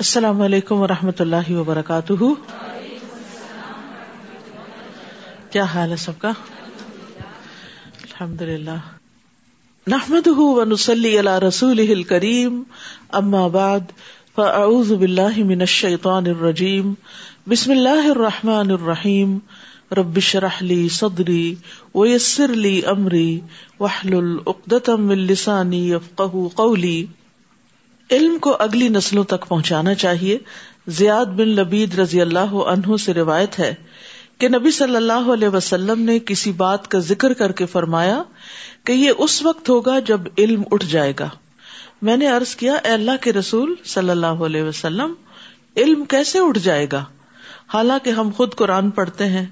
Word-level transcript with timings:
السلام 0.00 0.40
علیکم 0.40 0.80
و 0.80 0.86
رحمۃ 0.86 1.18
اللہ 1.18 1.50
وبرکاتہ۔ 1.50 2.12
کیا 5.50 5.62
حال 5.62 5.90
ہے 5.90 5.96
سب 5.96 6.12
کا؟ 6.18 6.28
الحمد 8.02 8.42
للہ 8.42 8.78
نحمد 9.86 10.26
ونسلی 10.26 11.18
علی 11.18 11.48
رسول 11.48 12.02
کریم 12.02 12.62
اما 13.08 13.46
بعد، 13.46 13.80
فاعوذ 14.34 14.92
باللہ 14.92 15.44
من 15.44 15.60
الشیطان 15.60 16.26
الرجیم۔ 16.26 16.94
بسم 17.48 17.70
اللہ 17.70 18.10
الرحمن 18.10 18.70
الرحیم۔ 18.70 19.38
رب 19.92 20.18
شرح 20.18 20.56
لی 20.60 20.88
صدری 20.88 21.54
ویسر 21.94 22.48
لی 22.48 22.80
امری 22.86 23.40
وحلل 23.80 24.38
اقدتم 24.46 25.06
من 25.06 25.18
لسانی 25.18 25.90
یفقہ 25.90 26.48
قولی۔ 26.54 27.06
علم 28.10 28.38
کو 28.38 28.56
اگلی 28.58 28.88
نسلوں 28.88 29.24
تک 29.24 29.48
پہنچانا 29.48 29.94
چاہیے۔ 29.94 30.38
زیاد 30.86 31.26
بن 31.26 31.48
لبید 31.48 31.98
رضی 31.98 32.20
اللہ 32.20 32.52
عنہ 32.54 32.96
سے 32.96 33.14
روایت 33.14 33.58
ہے 33.58 33.74
کہ 34.38 34.48
نبی 34.48 34.70
صلی 34.70 34.96
اللہ 34.96 35.32
علیہ 35.32 35.48
وسلم 35.48 36.02
نے 36.02 36.18
کسی 36.18 36.52
بات 36.52 36.88
کا 36.88 36.98
ذکر 36.98 37.32
کر 37.32 37.52
کے 37.52 37.66
فرمایا 37.66 38.22
کہ 38.84 38.92
یہ 38.92 39.12
اس 39.18 39.42
وقت 39.42 39.68
ہوگا 39.68 39.98
جب 39.98 40.20
علم 40.38 40.62
اٹھ 40.70 40.86
جائے 40.86 41.12
گا۔ 41.18 41.28
میں 42.02 42.16
نے 42.16 42.28
ارض 42.28 42.56
کیا، 42.56 42.74
اے 42.74 42.90
اللہ 42.90 43.10
کے 43.20 43.32
رسول 43.32 43.74
صلی 43.84 44.10
اللہ 44.10 44.26
علیہ 44.26 44.62
وسلم، 44.62 45.14
علم 45.76 46.04
کیسے 46.04 46.38
اٹھ 46.38 46.58
جائے 46.58 46.86
گا؟ 46.92 47.04
حالانکہ 47.74 48.10
ہم 48.10 48.30
خود 48.36 48.54
قرآن 48.54 48.90
پڑھتے 48.90 49.26
ہیں 49.26 49.46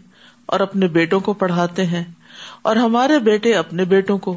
اور 0.47 0.61
اپنے 0.61 0.89
بیٹوں 0.89 1.21
کو 1.21 1.33
پڑھاتے 1.33 1.87
ہیں 1.87 2.05
اور 2.63 2.77
ہمارے 2.77 3.19
بیٹے 3.19 3.55
اپنے 3.55 3.85
بیٹوں 3.85 4.19
کو 4.19 4.37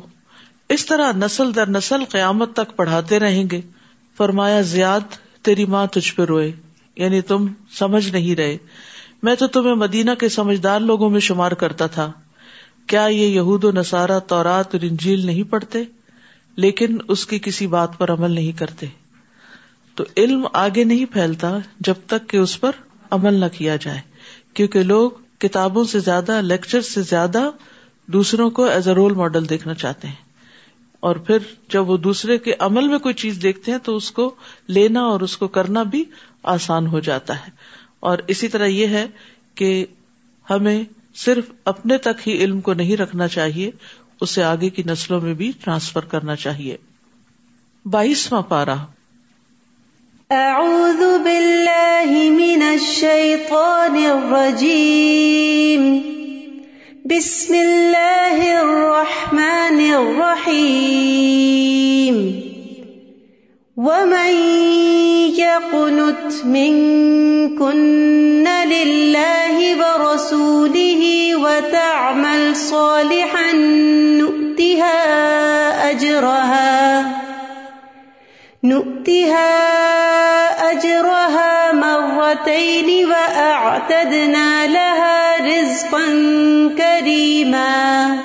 اس 0.69 0.85
طرح 0.85 1.11
نسل 1.11 1.55
در 1.55 1.69
نسل 1.69 2.03
قیامت 2.05 2.53
تک 2.53 2.75
پڑھاتے 2.75 3.19
رہیں 3.19 3.43
گے۔ 3.51 3.61
فرمایا، 4.17 4.61
زیاد 4.61 4.99
تیری 5.41 5.65
ماں 5.65 5.87
تجھ 5.87 6.15
پہ 6.15 6.21
روئے 6.21 6.51
یعنی 6.95 7.21
تم 7.21 7.45
سمجھ 7.71 8.09
نہیں 8.09 8.35
رہے۔ 8.35 8.57
میں 9.23 9.35
تو 9.35 9.47
تمہیں 9.47 9.75
مدینہ 9.75 10.11
کے 10.19 10.29
سمجھدار 10.29 10.79
لوگوں 10.79 11.09
میں 11.09 11.19
شمار 11.19 11.51
کرتا 11.51 11.87
تھا۔ 11.87 12.11
کیا 12.87 13.05
یہ 13.05 13.25
یہود 13.25 13.63
و 13.63 13.71
نصارہ 13.71 14.19
تورات 14.19 14.75
اور 14.75 14.81
انجیل 14.83 15.25
نہیں 15.25 15.43
پڑھتے؟ 15.43 15.83
لیکن 16.55 16.97
اس 17.07 17.25
کی 17.25 17.39
کسی 17.39 17.67
بات 17.67 17.97
پر 17.97 18.13
عمل 18.13 18.31
نہیں 18.31 18.51
کرتے۔ 18.51 18.85
تو 19.95 20.03
علم 20.17 20.47
آگے 20.53 20.83
نہیں 20.83 21.05
پھیلتا 21.05 21.57
جب 21.79 21.93
تک 22.07 22.29
کہ 22.29 22.37
اس 22.37 22.61
پر 22.61 22.71
عمل 23.11 23.33
نہ 23.33 23.45
کیا 23.57 23.75
جائے، 23.75 23.99
کیونکہ 24.53 24.83
لوگ 24.83 25.11
کتابوں 25.39 25.83
سے 25.83 25.99
زیادہ 25.99 26.41
لیکچر 26.41 26.81
سے 26.81 27.01
زیادہ 27.01 27.49
دوسروں 28.07 28.49
کو 28.49 28.63
ایز 28.63 28.87
اے 28.87 28.93
رول 28.93 29.13
ماڈل 29.13 29.49
دیکھنا 29.49 29.73
چاہتے 29.73 30.07
ہیں۔ 30.07 30.30
اور 31.01 31.15
پھر 31.15 31.37
جب 31.69 31.89
وہ 31.89 31.97
دوسرے 31.97 32.37
کے 32.37 32.53
عمل 32.59 32.87
میں 32.87 32.99
کوئی 32.99 33.13
چیز 33.13 33.39
دیکھتے 33.41 33.71
ہیں 33.71 33.79
تو 33.83 33.95
اس 33.95 34.11
کو 34.11 34.35
لینا 34.67 35.01
اور 35.01 35.21
اس 35.21 35.37
کو 35.37 35.47
کرنا 35.47 35.83
بھی 35.83 36.03
آسان 36.43 36.87
ہو 36.87 36.99
جاتا 36.99 37.35
ہے۔ 37.35 37.49
اور 37.99 38.17
اسی 38.27 38.47
طرح 38.47 38.65
یہ 38.65 38.87
ہے 38.87 39.05
کہ 39.55 39.85
ہمیں 40.49 40.83
صرف 41.15 41.51
اپنے 41.65 41.97
تک 41.97 42.27
ہی 42.27 42.33
علم 42.33 42.61
کو 42.61 42.73
نہیں 42.73 42.97
رکھنا 42.97 43.27
چاہیے، 43.27 43.71
اسے 44.21 44.43
آگے 44.43 44.69
کی 44.69 44.83
نسلوں 44.85 45.21
میں 45.21 45.33
بھی 45.33 45.51
ٹرانسفر 45.63 46.05
کرنا 46.05 46.35
چاہیے۔ 46.35 46.77
بائیسواں 47.85 48.41
پارا 48.41 48.75
اعوذ 50.29 51.23
باللہ 51.23 52.29
من 52.29 52.63
الشیطان 52.69 53.95
الرجیم۔ 54.05 55.40
بسم 57.09 57.53
اللہ 57.53 58.41
الرحمن 58.47 59.79
الرحیم 59.93 61.37
ومن 63.77 64.33
يقنت 65.37 66.45
منكن 66.45 68.47
لله 68.73 69.55
ورسوله 69.81 71.01
وتعمل 71.37 72.55
صالحا 72.55 73.51
نؤتها 74.21 74.97
أجرها 75.91 77.11
نؤتها 78.63 79.49
أجرها 80.71 81.60
مرتين 82.31 83.05
وأعتدنا 83.05 84.67
لها 84.67 85.37
رزقا 85.41 86.07
كريما. 86.77 88.17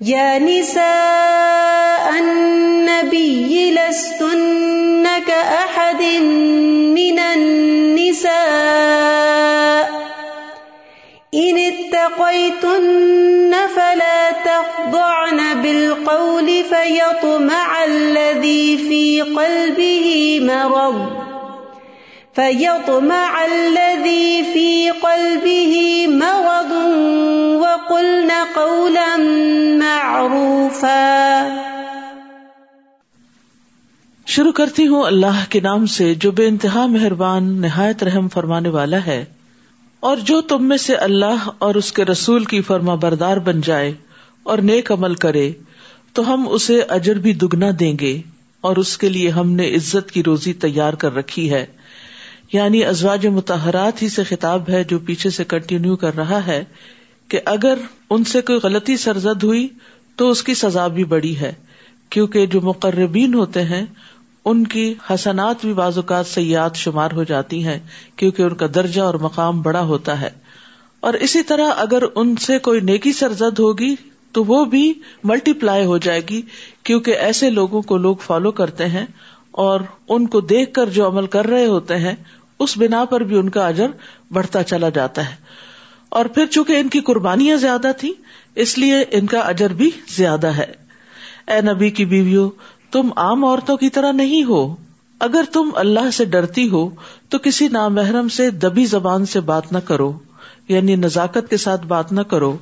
يا 0.00 0.38
نساء 0.38 2.12
النبي 2.18 3.70
لستن 3.70 5.06
كأحد 5.26 6.02
من 6.92 7.18
النساء. 7.18 8.34
إن 11.34 11.58
اتقيتن 11.58 13.52
فلا 13.76 14.30
تخضعن 14.30 15.62
بالقول 15.62 16.46
فيطمع 16.46 17.84
الذي 17.84 18.76
في 18.76 19.20
قلبه 19.22 20.38
مرض. 20.42 21.33
فيطمع 22.36 23.42
الذي 23.42 24.42
في 24.52 24.90
قلبه 24.90 26.06
مرض 26.06 26.72
وقلن 27.60 28.28
قولا 28.54 29.16
معروفا 29.78 31.48
شروع 34.26 34.52
کرتی 34.52 34.86
ہوں 34.86 35.02
اللہ 35.02 35.44
کے 35.48 35.60
نام 35.60 35.86
سے 35.86 36.14
جو 36.14 36.30
بے 36.30 36.46
انتہا 36.46 36.86
مہربان، 36.86 37.60
نہایت 37.60 38.02
رحم 38.02 38.28
فرمانے 38.28 38.68
والا 38.68 38.98
ہے۔ 39.06 39.24
اور 40.00 40.16
جو 40.16 40.40
تم 40.40 40.68
میں 40.68 40.76
سے 40.76 40.94
اللہ 40.94 41.48
اور 41.58 41.74
اس 41.74 41.92
کے 41.92 42.04
رسول 42.04 42.44
کی 42.44 42.60
فرما 42.60 42.94
بردار 42.94 43.36
بن 43.36 43.60
جائے 43.60 43.92
اور 44.42 44.58
نیک 44.58 44.92
عمل 44.92 45.14
کرے، 45.14 45.52
تو 46.12 46.34
ہم 46.34 46.48
اسے 46.48 46.80
اجر 46.80 47.14
بھی 47.14 47.32
دگنا 47.32 47.66
دیں 47.80 47.96
گے 48.00 48.22
اور 48.60 48.76
اس 48.76 48.98
کے 48.98 49.08
لیے 49.08 49.30
ہم 49.30 49.50
نے 49.50 49.74
عزت 49.74 50.10
کی 50.10 50.22
روزی 50.22 50.52
تیار 50.52 50.92
کر 50.92 51.14
رکھی 51.14 51.52
ہے۔ 51.52 51.66
یعنی 52.54 52.84
ازواج 52.84 53.26
متحرات 53.26 54.02
ہی 54.02 54.08
سے 54.08 54.24
خطاب 54.24 54.68
ہے 54.68 54.84
جو 54.84 54.98
پیچھے 54.98 55.30
سے 55.30 55.44
کنٹینیو 55.44 55.96
کر 55.96 56.16
رہا 56.16 56.46
ہے 56.46 56.64
کہ 57.28 57.40
اگر 57.44 57.78
ان 58.10 58.24
سے 58.24 58.40
کوئی 58.40 58.58
غلطی 58.62 58.96
سرزد 58.96 59.42
ہوئی 59.42 59.68
تو 60.16 60.30
اس 60.30 60.42
کی 60.42 60.54
سزا 60.54 60.86
بھی 60.86 61.04
بڑی 61.04 61.36
ہے، 61.36 61.52
کیونکہ 62.10 62.46
جو 62.46 62.60
مقربین 62.60 63.34
ہوتے 63.34 63.62
ہیں، 63.62 63.86
ان 64.44 64.66
کی 64.66 64.94
حسنات 65.10 65.56
بھی 65.60 65.72
بعض 65.72 65.96
اوقات 65.96 66.26
سیاحت 66.26 66.76
شمار 66.76 67.10
ہو 67.12 67.24
جاتی 67.24 67.64
ہیں، 67.64 67.78
کیونکہ 68.16 68.42
ان 68.42 68.54
کا 68.54 68.66
درجہ 68.74 69.00
اور 69.00 69.14
مقام 69.14 69.62
بڑا 69.62 69.80
ہوتا 69.80 70.20
ہے۔ 70.20 70.30
اور 71.00 71.14
اسی 71.14 71.42
طرح 71.42 71.70
اگر 71.76 72.02
ان 72.14 72.36
سے 72.36 72.58
کوئی 72.58 72.80
نیکی 72.80 73.12
سرزد 73.12 73.58
ہوگی 73.58 73.94
تو 74.32 74.44
وہ 74.44 74.64
بھی 74.64 74.92
ملٹی 75.24 75.52
پلائی 75.52 75.84
ہو 75.84 75.98
جائے 75.98 76.20
گی، 76.30 76.42
کیونکہ 76.82 77.10
ایسے 77.10 77.50
لوگوں 77.50 77.82
کو 77.82 77.96
لوگ 77.96 78.16
فالو 78.16 78.50
کرتے 78.50 78.86
ہیں 78.86 79.06
اور 79.50 79.80
ان 80.08 80.26
کو 80.26 80.40
دیکھ 80.40 80.72
کر 80.72 80.86
جو 80.86 81.08
عمل 81.08 81.26
کر 81.26 81.46
رہے 81.46 81.66
ہوتے 81.66 81.96
ہیں 81.96 82.14
اس 82.58 82.78
بنا 82.78 83.04
پر 83.04 83.20
بھی 83.20 83.38
ان 83.38 83.48
کا 83.48 83.66
اجر 83.66 83.86
بڑھتا 84.32 84.62
چلا 84.62 84.88
جاتا 84.88 85.30
ہے۔ 85.30 85.34
اور 86.08 86.24
پھر 86.24 86.46
چونکہ 86.46 86.72
ان 86.72 86.88
کی 86.88 87.00
قربانیاں 87.00 87.56
زیادہ 87.56 87.90
تھی 87.98 88.12
اس 88.54 88.78
لیے 88.78 89.04
ان 89.10 89.26
کا 89.26 89.38
اجر 89.38 89.72
بھی 89.72 89.90
زیادہ 90.16 90.46
ہے۔ 90.46 90.72
اے 91.48 91.60
نبی 91.60 91.90
کی 91.90 92.04
بیویوں 92.04 92.50
تم 92.92 93.08
عام 93.16 93.44
عورتوں 93.44 93.76
کی 93.76 93.90
طرح 93.90 94.12
نہیں 94.12 94.44
ہو۔ 94.44 94.76
اگر 95.20 95.44
تم 95.52 95.70
اللہ 95.74 96.10
سے 96.12 96.24
ڈرتی 96.24 96.68
ہو، 96.68 96.90
تو 97.28 97.38
کسی 97.38 97.68
نامحرم 97.68 98.28
سے 98.28 98.50
دبی 98.50 98.86
زبان 98.86 99.26
سے 99.26 99.40
بات 99.40 99.72
نہ 99.72 99.78
کرو 99.78 100.12
یعنی 100.68 100.96
نزاکت 100.96 101.50
کے 101.50 101.56
ساتھ 101.56 101.86
بات 101.86 102.12
نہ 102.12 102.20
کرو، 102.20 102.56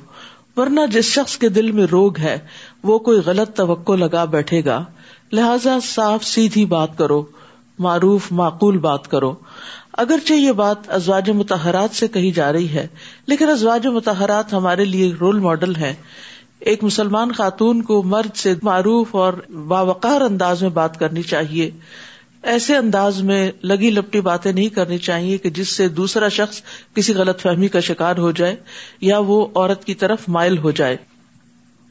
ورنہ 0.57 0.79
جس 0.91 1.05
شخص 1.05 1.37
کے 1.37 1.49
دل 1.49 1.71
میں 1.71 1.87
روگ 1.91 2.19
ہے، 2.19 2.39
وہ 2.83 2.99
کوئی 2.99 3.21
غلط 3.25 3.57
توقع 3.57 3.91
لگا 3.91 4.25
بیٹھے 4.25 4.65
گا، 4.65 4.83
لہذا 5.31 5.77
صاف 5.83 6.23
سیدھی 6.23 6.65
بات 6.65 6.97
کرو، 6.97 7.25
معروف 7.79 8.31
معقول 8.31 8.77
بات 8.77 9.07
کرو۔ 9.07 9.35
اگرچہ 9.93 10.33
یہ 10.33 10.51
بات 10.51 10.77
ازواج 10.87 11.29
متحرات 11.29 11.95
سے 11.95 12.07
کہی 12.07 12.31
جا 12.31 12.53
رہی 12.53 12.69
ہے، 12.69 12.87
لیکن 13.27 13.49
ازواج 13.49 13.87
متحرات 13.87 14.53
ہمارے 14.53 14.85
لیے 14.85 15.13
رول 15.19 15.39
ماڈل 15.39 15.75
ہے 15.75 15.93
ایک 16.59 16.83
مسلمان 16.83 17.31
خاتون 17.31 17.81
کو 17.81 18.03
مرد 18.03 18.35
سے 18.35 18.53
معروف 18.63 19.15
اور 19.15 19.33
باوقار 19.67 20.21
انداز 20.21 20.61
میں 20.61 20.69
بات 20.69 20.99
کرنی 20.99 21.21
چاہیے۔ 21.21 21.71
ایسے 22.43 22.75
انداز 22.75 23.21
میں 23.21 23.51
لگی 23.63 23.89
لپٹی 23.89 24.21
باتیں 24.21 24.51
نہیں 24.51 24.69
کرنی 24.69 24.97
چاہیے 24.97 25.37
کہ 25.37 25.49
جس 25.49 25.69
سے 25.69 25.87
دوسرا 25.87 26.27
شخص 26.27 26.61
کسی 26.95 27.13
غلط 27.13 27.41
فہمی 27.41 27.67
کا 27.67 27.79
شکار 27.79 28.17
ہو 28.17 28.31
جائے 28.31 28.55
یا 29.01 29.19
وہ 29.19 29.47
عورت 29.55 29.85
کی 29.85 29.93
طرف 29.93 30.19
مائل 30.27 30.57
ہو 30.57 30.71
جائے۔ 30.71 30.97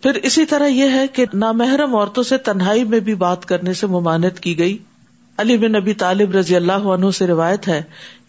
پھر 0.03 0.15
اسی 0.15 0.45
طرح 0.45 0.67
یہ 0.67 0.89
ہے 0.89 1.07
کہ 1.07 1.25
نامحرم 1.35 1.97
عورتوں 1.97 2.23
سے 2.23 2.39
تنہائی 2.39 2.85
میں 2.85 3.01
بھی 3.01 3.15
بات 3.15 3.47
کرنے 3.47 3.73
سے 3.73 3.87
ممانت 3.87 4.41
کی 4.41 4.59
گئی۔ 4.59 4.79
علی 5.39 5.57
بن 5.57 5.73
نبی 5.73 5.95
طالب 5.95 6.37
رضی 6.37 6.57
اللہ 6.57 6.73
عنہ 6.73 7.11
سے 7.11 7.27
روایت 7.27 7.69
ہے، 7.69 7.83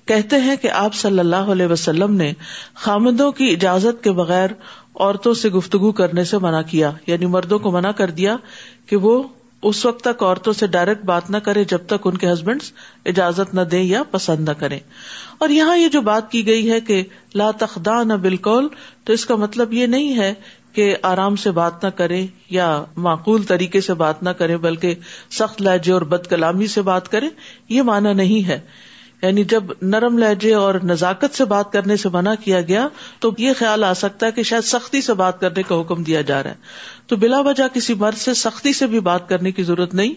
کہتے 0.05 0.35
ہیں 0.35 0.55
کہ 0.55 0.69
آپ 0.69 0.93
صلی 0.93 1.19
اللہ 1.19 1.35
علیہ 1.35 1.65
وسلم 1.65 2.13
نے 2.15 2.33
خامدوں 2.73 3.31
کی 3.31 3.49
اجازت 3.49 4.03
کے 4.03 4.11
بغیر 4.11 4.49
عورتوں 4.95 5.33
سے 5.33 5.49
گفتگو 5.49 5.91
کرنے 5.91 6.23
سے 6.23 6.37
منع 6.37 6.61
کیا 6.61 6.91
یعنی 7.07 7.25
مردوں 7.25 7.59
کو 7.59 7.71
منع 7.71 7.91
کر 7.91 8.09
دیا 8.09 8.35
کہ 8.85 8.95
وہ 8.95 9.23
اس 9.61 9.85
وقت 9.85 10.03
تک 10.03 10.23
عورتوں 10.23 10.53
سے 10.53 10.67
ڈائریکٹ 10.67 11.05
بات 11.05 11.29
نہ 11.29 11.37
کرے 11.37 11.63
جب 11.63 11.77
تک 11.87 12.07
ان 12.07 12.17
کے 12.17 12.33
ہسبینڈ 12.33 12.61
اجازت 13.05 13.53
نہ 13.53 13.61
دیں 13.61 13.83
یا 13.83 14.03
پسند 14.03 14.49
نہ 14.49 14.53
کریں۔ 14.53 14.79
اور 15.37 15.49
یہاں 15.49 15.77
یہ 15.77 15.87
جو 15.87 16.01
بات 16.01 16.31
کی 16.31 16.45
گئی 16.47 16.71
ہے 16.71 16.79
کہ 16.81 17.03
لا 17.35 17.51
تخدان 17.51 18.07
نہ 18.07 18.13
بالکل 18.13 18.67
تو 19.03 19.13
اس 19.13 19.25
کا 19.25 19.35
مطلب 19.35 19.73
یہ 19.73 19.85
نہیں 19.85 20.17
ہے 20.17 20.33
کہ 20.73 20.95
آرام 21.01 21.35
سے 21.35 21.51
بات 21.51 21.85
نہ 21.85 21.89
کرے 21.89 22.25
یا 22.49 22.83
معقول 22.95 23.43
طریقے 23.43 23.81
سے 23.81 23.93
بات 23.93 24.23
نہ 24.23 24.29
کرے، 24.29 24.57
بلکہ 24.57 24.95
سخت 25.31 25.61
لہجے 25.61 25.91
اور 25.91 26.01
بد 26.01 26.27
کلامی 26.27 26.67
سے 26.67 26.81
بات 26.81 27.11
کرے، 27.11 27.29
یہ 27.69 27.81
مانا 27.81 28.13
نہیں 28.13 28.47
ہے۔ 28.47 28.59
یعنی 29.21 29.43
جب 29.43 29.63
نرم 29.81 30.17
لہجے 30.17 30.53
اور 30.53 30.75
نزاکت 30.83 31.35
سے 31.35 31.45
بات 31.45 31.71
کرنے 31.71 31.97
سے 31.97 32.09
منع 32.09 32.33
کیا 32.43 32.61
گیا، 32.61 32.87
تو 33.19 33.31
یہ 33.37 33.51
خیال 33.57 33.83
آ 33.83 33.93
سکتا 33.93 34.25
ہے 34.25 34.31
کہ 34.31 34.43
شاید 34.43 34.63
سختی 34.63 35.01
سے 35.01 35.13
بات 35.13 35.41
کرنے 35.41 35.63
کا 35.63 35.81
حکم 35.81 36.03
دیا 36.03 36.21
جا 36.21 36.43
رہا 36.43 36.49
ہے۔ 36.49 36.55
تو 37.07 37.15
بلا 37.15 37.39
وجہ 37.39 37.63
کسی 37.73 37.93
مرد 37.93 38.17
سے 38.17 38.33
سختی 38.33 38.73
سے 38.73 38.87
بھی 38.87 38.99
بات 38.99 39.29
کرنے 39.29 39.51
کی 39.51 39.63
ضرورت 39.63 39.93
نہیں۔ 39.93 40.13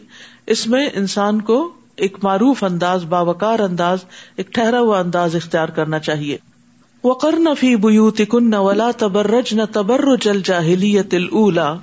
اس 0.47 0.67
میں 0.67 0.89
انسان 0.95 1.41
کو 1.41 1.73
ایک 1.97 2.17
معروف 2.23 2.65
انداز 2.65 3.05
باوکار 3.05 3.59
انداز، 3.59 3.99
ایک 4.37 4.55
ٹھہرا 4.55 4.81
ہوا 4.81 4.99
انداز 4.99 5.37
اختیار 5.37 5.69
کرنا 5.69 5.99
چاہیے۔ 5.99 6.56
وقر 7.05 7.35
نفی 7.39 7.77
بوتی 7.77 8.25
کن 8.25 8.55
ولا 8.55 8.91
تبرج 8.99 9.55
نہ 9.55 9.63
تبرج 9.73 10.29
الجاہلیت 10.29 11.15
الا 11.33 11.75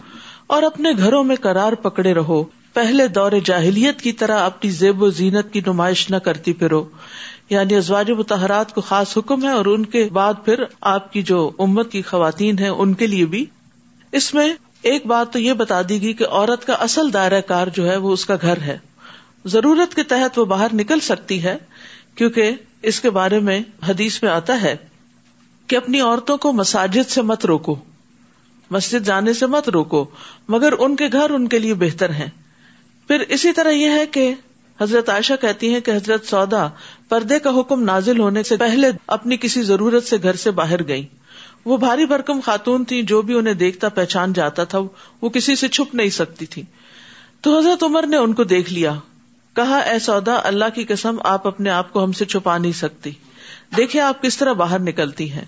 اور 0.48 0.64
اپنے 0.64 0.90
گھروں 0.98 1.24
میں 1.24 1.36
کرار 1.36 1.74
پکڑے 1.74 2.14
رہو۔ 2.14 2.44
پہلے 2.74 3.08
دور 3.08 3.32
جاہلیت 3.46 4.02
کی 4.02 4.12
طرح 4.12 4.40
اپنی 4.40 4.72
زیب 4.72 5.04
و 5.04 5.10
زینت 5.10 5.54
کی 5.54 5.62
نمائش 5.68 6.10
نہ 6.10 6.16
کرتی 6.16 6.54
پھرو۔ 6.54 6.84
یعنی 7.50 7.76
ازواج 7.76 8.12
متحرات 8.12 8.74
کو 8.76 8.82
خاص 8.82 9.18
حکم 9.18 9.44
ہے 9.44 9.50
اور 9.50 9.66
ان 9.66 9.86
کے 9.86 10.10
بعد 10.14 10.34
پھر 10.46 10.64
آپ 10.82 11.14
کی 11.14 11.22
جو 11.22 11.52
امت 11.60 11.92
کی 11.92 12.02
خواتین 12.02 12.60
ہیں، 12.60 12.70
ان 12.70 12.94
کے 12.94 13.08
لیے 13.08 13.26
بھی۔ 13.26 13.46
اس 14.12 14.34
میں 14.34 14.54
ایک 14.82 15.06
بات 15.06 15.34
تو 15.34 15.40
یہ 15.40 15.54
بتا 15.54 15.82
دی 15.90 16.02
گئی 16.02 16.14
کہ 16.14 16.26
عورت 16.32 16.68
کا 16.68 16.74
اصل 16.74 17.14
دائرہ 17.14 17.42
کار 17.42 17.68
جو 17.68 17.92
ہے 17.92 17.98
وہ 17.98 18.12
اس 18.12 18.26
کا 18.26 18.36
گھر 18.42 18.58
ہے۔ 18.58 18.78
ضرورت 19.46 19.96
کے 19.96 20.04
تحت 20.04 20.40
وہ 20.40 20.46
باہر 20.46 20.68
نکل 20.74 21.00
سکتی 21.00 21.44
ہے، 21.44 21.58
کیونکہ 22.16 22.52
اس 22.82 23.00
کے 23.00 23.10
بارے 23.10 23.40
میں 23.40 23.62
حدیث 23.90 24.24
میں 24.24 24.32
آتا 24.32 24.62
ہے 24.62 24.76
کہ 25.68 25.76
اپنی 25.76 26.02
عورتوں 26.02 26.38
کو 26.38 26.54
مساجد 26.54 27.10
سے 27.10 27.22
مت 27.22 27.46
روکو، 27.46 27.76
مسجد 28.70 29.06
جانے 29.06 29.34
سے 29.34 29.46
مت 29.46 29.70
روکو، 29.70 30.06
مگر 30.48 30.74
ان 30.80 30.96
کے 30.96 31.08
گھر 31.12 31.30
ان 31.30 31.48
کے 31.48 31.60
لیے 31.60 31.74
بہتر 31.74 32.10
ہیں۔ 32.10 32.30
پھر 33.08 33.20
اسی 33.20 33.52
طرح 33.52 33.70
یہ 33.70 33.90
ہے 33.90 34.06
کہ 34.06 34.34
حضرت 34.82 35.10
عائشہ 35.10 35.34
کہتی 35.42 35.74
ہیں 35.74 35.80
کہ 35.80 35.92
حضرت 35.92 36.26
سودا 36.26 36.68
پردے 37.10 37.40
کا 37.40 37.60
حکم 37.60 37.84
نازل 37.84 38.20
ہونے 38.20 38.44
سے 38.44 38.58
پہلے 38.58 38.88
اپنی 39.08 39.38
کسی 39.38 39.64
ضرورت 39.64 40.04
سے 40.04 40.18
گھر 40.24 40.34
سے 40.34 40.52
باہر 40.52 40.88
گئی 40.88 41.06
وہ 41.66 41.78
بھاری 41.78 42.06
بھرکم 42.06 42.40
خاتون 42.40 42.86
تھی 42.86 43.04
جو 43.04 43.22
بھی 43.22 43.34
انہیں 43.34 43.54
دیکھتا 43.54 43.90
پہچان 43.90 44.34
جاتا 44.34 44.64
تھا، 44.64 44.80
وہ 45.22 45.30
کسی 45.30 45.56
سے 45.56 45.68
چھپ 45.68 45.96
نہیں 45.96 46.10
سکتی 46.10 46.46
تھی 46.46 46.64
تو 47.42 47.58
حضرت 47.58 47.84
عمر 47.84 48.08
نے 48.08 48.18
ان 48.18 48.34
کو 48.34 48.44
دیکھ 48.44 48.74
لیا، 48.74 48.94
کہا، 49.56 49.78
اے 49.78 50.00
سودا 50.00 50.40
اللہ 50.44 50.66
کی 50.76 50.84
قسم، 50.84 51.16
آپ 51.24 51.48
اپنے 51.48 51.70
آپ 51.70 51.94
کو 51.94 52.04
ہم 52.04 52.12
سے 52.12 52.26
چھپا 52.26 52.58
نہیں 52.58 52.72
سکتی۔ 52.72 53.12
دیکھے 53.78 54.00
آپ 54.00 54.22
کس 54.22 54.38
طرح 54.38 54.54
باہر 54.54 54.80
نکلتی 54.80 55.32
ہیں۔ 55.32 55.46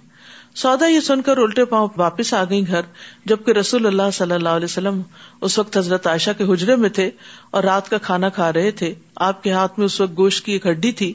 سودا 0.55 0.87
یہ 0.87 0.99
سن 0.99 1.21
کر 1.21 1.37
الٹے 1.37 1.65
پاؤں 1.65 1.87
واپس 1.97 2.33
آ 2.33 2.43
گئی 2.43 2.67
گھر، 2.67 2.81
جبکہ 3.25 3.51
رسول 3.51 3.85
اللہ 3.85 4.09
صلی 4.13 4.33
اللہ 4.33 4.49
علیہ 4.49 4.65
وسلم 4.65 5.01
اس 5.41 5.59
وقت 5.59 5.77
حضرت 5.77 6.07
عائشہ 6.07 6.31
کے 6.37 6.43
حجرے 6.43 6.75
میں 6.75 6.89
تھے 6.89 7.11
اور 7.51 7.63
رات 7.63 7.89
کا 7.89 7.97
کھانا 7.97 8.29
کھا 8.29 8.53
رہے 8.53 8.71
تھے۔ 8.71 8.93
آپ 9.15 9.43
کے 9.43 9.51
ہاتھ 9.51 9.73
میں 9.77 9.85
اس 9.85 10.01
وقت 10.01 10.17
گوشت 10.17 10.45
کی 10.45 10.51
ایک 10.51 10.67
ہڈی 10.67 10.91
تھی۔ 10.91 11.13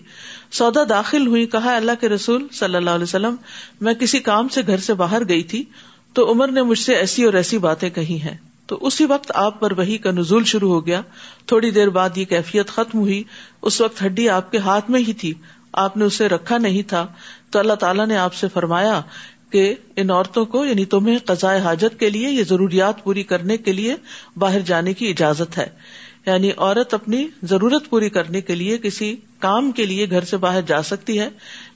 سودا 0.53 0.81
داخل 0.89 1.27
ہوئی، 1.27 1.47
کہا، 1.47 1.77
اللہ 1.77 1.93
کے 2.01 2.09
رسول 2.09 2.47
صلی 2.53 2.75
اللہ 2.75 2.91
علیہ 2.91 3.03
وسلم، 3.03 3.35
میں 3.81 3.95
کسی 3.95 4.19
کام 4.19 4.49
سے 4.49 4.61
گھر 4.67 4.77
سے 4.77 4.95
باہر 4.95 5.29
گئی 5.29 5.43
تھی 5.43 5.65
تو 6.13 6.33
عمر 6.33 6.49
نے 6.49 6.63
مجھ 6.63 6.79
سے 6.79 6.95
ایسی 6.95 7.25
اور 7.25 7.35
ایسی 7.35 7.59
باتیں 7.59 7.91
کہی 7.91 8.21
ہیں۔ 8.21 8.37
تو 8.67 8.79
اسی 8.81 9.05
وقت 9.05 9.33
آپ 9.35 9.61
پر 9.61 9.73
وہی 9.73 9.99
کا 9.99 10.11
نزول 10.11 10.45
شروع 10.45 10.73
ہو 10.73 10.87
گیا۔ 10.87 11.03
تھوڑی 11.47 11.71
دیر 11.71 11.89
بعد 11.89 12.11
یہ 12.17 12.25
کیفیت 12.25 12.69
ختم 12.69 12.99
ہوئی۔ 12.99 13.23
اس 13.63 13.81
وقت 13.81 14.03
ہڈی 14.03 14.29
آپ 14.29 14.53
کے 14.53 14.59
ہاتھ 14.59 14.91
میں 14.91 15.01
ہی 15.01 15.13
تھی۔ 15.13 15.35
آپ 15.73 15.97
نے 15.97 16.05
اسے 16.05 16.29
رکھا 16.29 16.59
نہیں 16.59 16.83
تھا 16.83 17.07
تو 17.51 17.59
اللہ 17.59 17.73
تعالیٰ 17.73 18.07
نے 18.07 18.17
آپ 18.17 18.35
سے 18.35 18.47
فرمایا 18.49 19.01
کہ 19.51 19.75
ان 19.97 20.11
عورتوں 20.11 20.45
کو 20.45 20.65
یعنی 20.65 20.85
تمہیں 20.85 21.19
قزائے 21.25 21.61
حاجت 21.61 22.01
کے 22.01 22.11
لیے 22.11 22.31
یہ 22.31 22.45
ضروریات 22.45 23.05
پوری 23.05 23.23
کرنے 23.23 23.57
کے 23.57 23.73
لیے 23.73 23.97
باہر 24.37 24.61
جانے 24.61 24.95
کی 24.95 25.11
اجازت 25.11 25.59
ہے۔ 25.59 25.67
یعنی 26.27 26.51
عورت 26.57 26.95
اپنی 26.95 27.29
ضرورت 27.43 27.91
پوری 27.91 28.11
کرنے 28.11 28.41
کے 28.41 28.55
لیے 28.55 28.79
کسی 28.79 29.17
کام 29.39 29.73
کے 29.73 29.87
لیے 29.87 30.11
گھر 30.11 30.25
سے 30.25 30.37
باہر 30.37 30.61
جا 30.63 30.83
سکتی 30.83 31.21
ہے، 31.21 31.29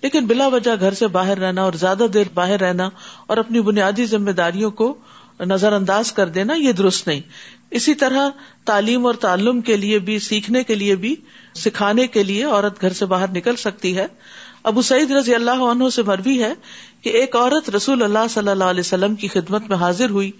لیکن 0.02 0.26
بلا 0.26 0.46
وجہ 0.46 0.70
گھر 0.80 0.94
سے 0.94 1.06
باہر 1.06 1.38
رہنا 1.38 1.62
اور 1.62 1.72
زیادہ 1.72 2.06
دیر 2.14 2.24
باہر 2.34 2.60
رہنا 2.60 2.90
اور 3.26 3.36
اپنی 3.36 3.60
بنیادی 3.60 4.06
ذمہ 4.06 4.30
داریوں 4.30 4.70
کو 4.70 4.94
نظر 5.40 5.72
انداز 5.72 6.12
کر 6.12 6.28
دینا 6.28 6.54
یہ 6.54 6.72
درست 6.72 7.06
نہیں۔ 7.06 7.20
اسی 7.70 7.94
طرح 7.94 8.28
تعلیم 8.64 9.06
اور 9.06 9.14
تعلم 9.14 9.60
کے 9.60 9.76
لیے 9.76 9.98
بھی، 9.98 10.18
سیکھنے 10.18 10.64
کے 10.64 10.74
لیے 10.74 10.96
بھی، 10.96 11.16
سکھانے 11.54 12.06
کے 12.06 12.22
لیے 12.22 12.44
عورت 12.44 12.80
گھر 12.80 12.92
سے 12.92 13.06
باہر 13.06 13.28
نکل 13.28 13.56
سکتی 13.56 13.96
ہے۔ 13.96 14.06
ابو 14.62 14.82
سعید 14.82 15.10
رضی 15.10 15.34
اللہ 15.34 15.50
عنہ 15.50 15.88
سے 15.88 16.02
مربی 16.02 16.42
ہے 16.42 16.54
کہ 17.00 17.08
ایک 17.08 17.36
عورت 17.36 17.70
رسول 17.70 18.02
اللہ 18.02 18.26
صلی 18.30 18.48
اللہ 18.48 18.64
علیہ 18.64 18.80
وسلم 18.80 19.14
کی 19.14 19.28
خدمت 19.28 19.62
میں 19.68 19.76
حاضر 19.76 20.10
ہوئی 20.10 20.30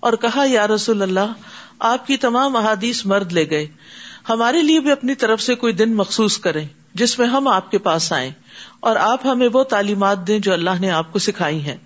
اور 0.00 0.12
کہا، 0.12 0.44
یا 0.46 0.66
رسول 0.66 1.02
اللہ، 1.02 1.32
آپ 1.78 2.06
کی 2.06 2.16
تمام 2.16 2.56
احادیث 2.56 3.06
مرد 3.06 3.32
لے 3.32 3.50
گئے۔ 3.50 3.66
ہمارے 4.28 4.62
لیے 4.62 4.80
بھی 4.80 4.90
اپنی 4.90 5.14
طرف 5.14 5.42
سے 5.42 5.54
کوئی 5.54 5.72
دن 5.72 5.94
مخصوص 5.94 6.38
کریں 6.38 6.66
جس 6.94 7.18
میں 7.18 7.26
ہم 7.26 7.48
آپ 7.48 7.70
کے 7.70 7.78
پاس 7.78 8.12
آئیں 8.12 8.30
اور 8.80 8.96
آپ 8.96 9.26
ہمیں 9.26 9.48
وہ 9.52 9.62
تعلیمات 9.62 10.26
دیں 10.26 10.38
جو 10.38 10.52
اللہ 10.52 10.70
نے 10.80 10.90
آپ 10.90 11.12
کو 11.12 11.18
سکھائی 11.18 11.60
ہیں۔ 11.60 11.76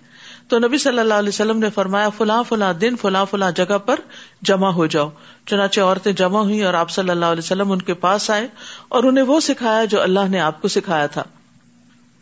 تو 0.47 0.59
نبی 0.59 0.77
صلی 0.77 0.99
اللہ 0.99 1.13
علیہ 1.13 1.29
وسلم 1.29 1.59
نے 1.59 1.69
فرمایا، 1.69 2.09
فلاں 2.09 2.43
فلاں 2.49 2.73
دن، 2.73 2.95
فلاں 3.01 3.25
فلاں 3.31 3.51
جگہ 3.51 3.77
پر 3.77 3.99
جمع 4.41 4.69
ہو 4.69 4.85
جاؤ۔ 4.85 5.09
چنانچہ 5.45 5.81
عورتیں 5.81 6.11
جمع 6.11 6.39
ہوئی 6.39 6.63
اور 6.63 6.73
آپ 6.73 6.89
صلی 6.89 7.09
اللہ 7.09 7.25
علیہ 7.25 7.43
وسلم 7.43 7.71
ان 7.71 7.81
کے 7.81 7.93
پاس 7.93 8.29
آئے 8.29 8.47
اور 8.89 9.03
انہیں 9.03 9.23
وہ 9.23 9.39
سکھایا 9.39 9.85
جو 9.85 10.01
اللہ 10.01 10.19
نے 10.29 10.39
آپ 10.39 10.61
کو 10.61 10.67
سکھایا 10.67 11.07
تھا۔ 11.07 11.23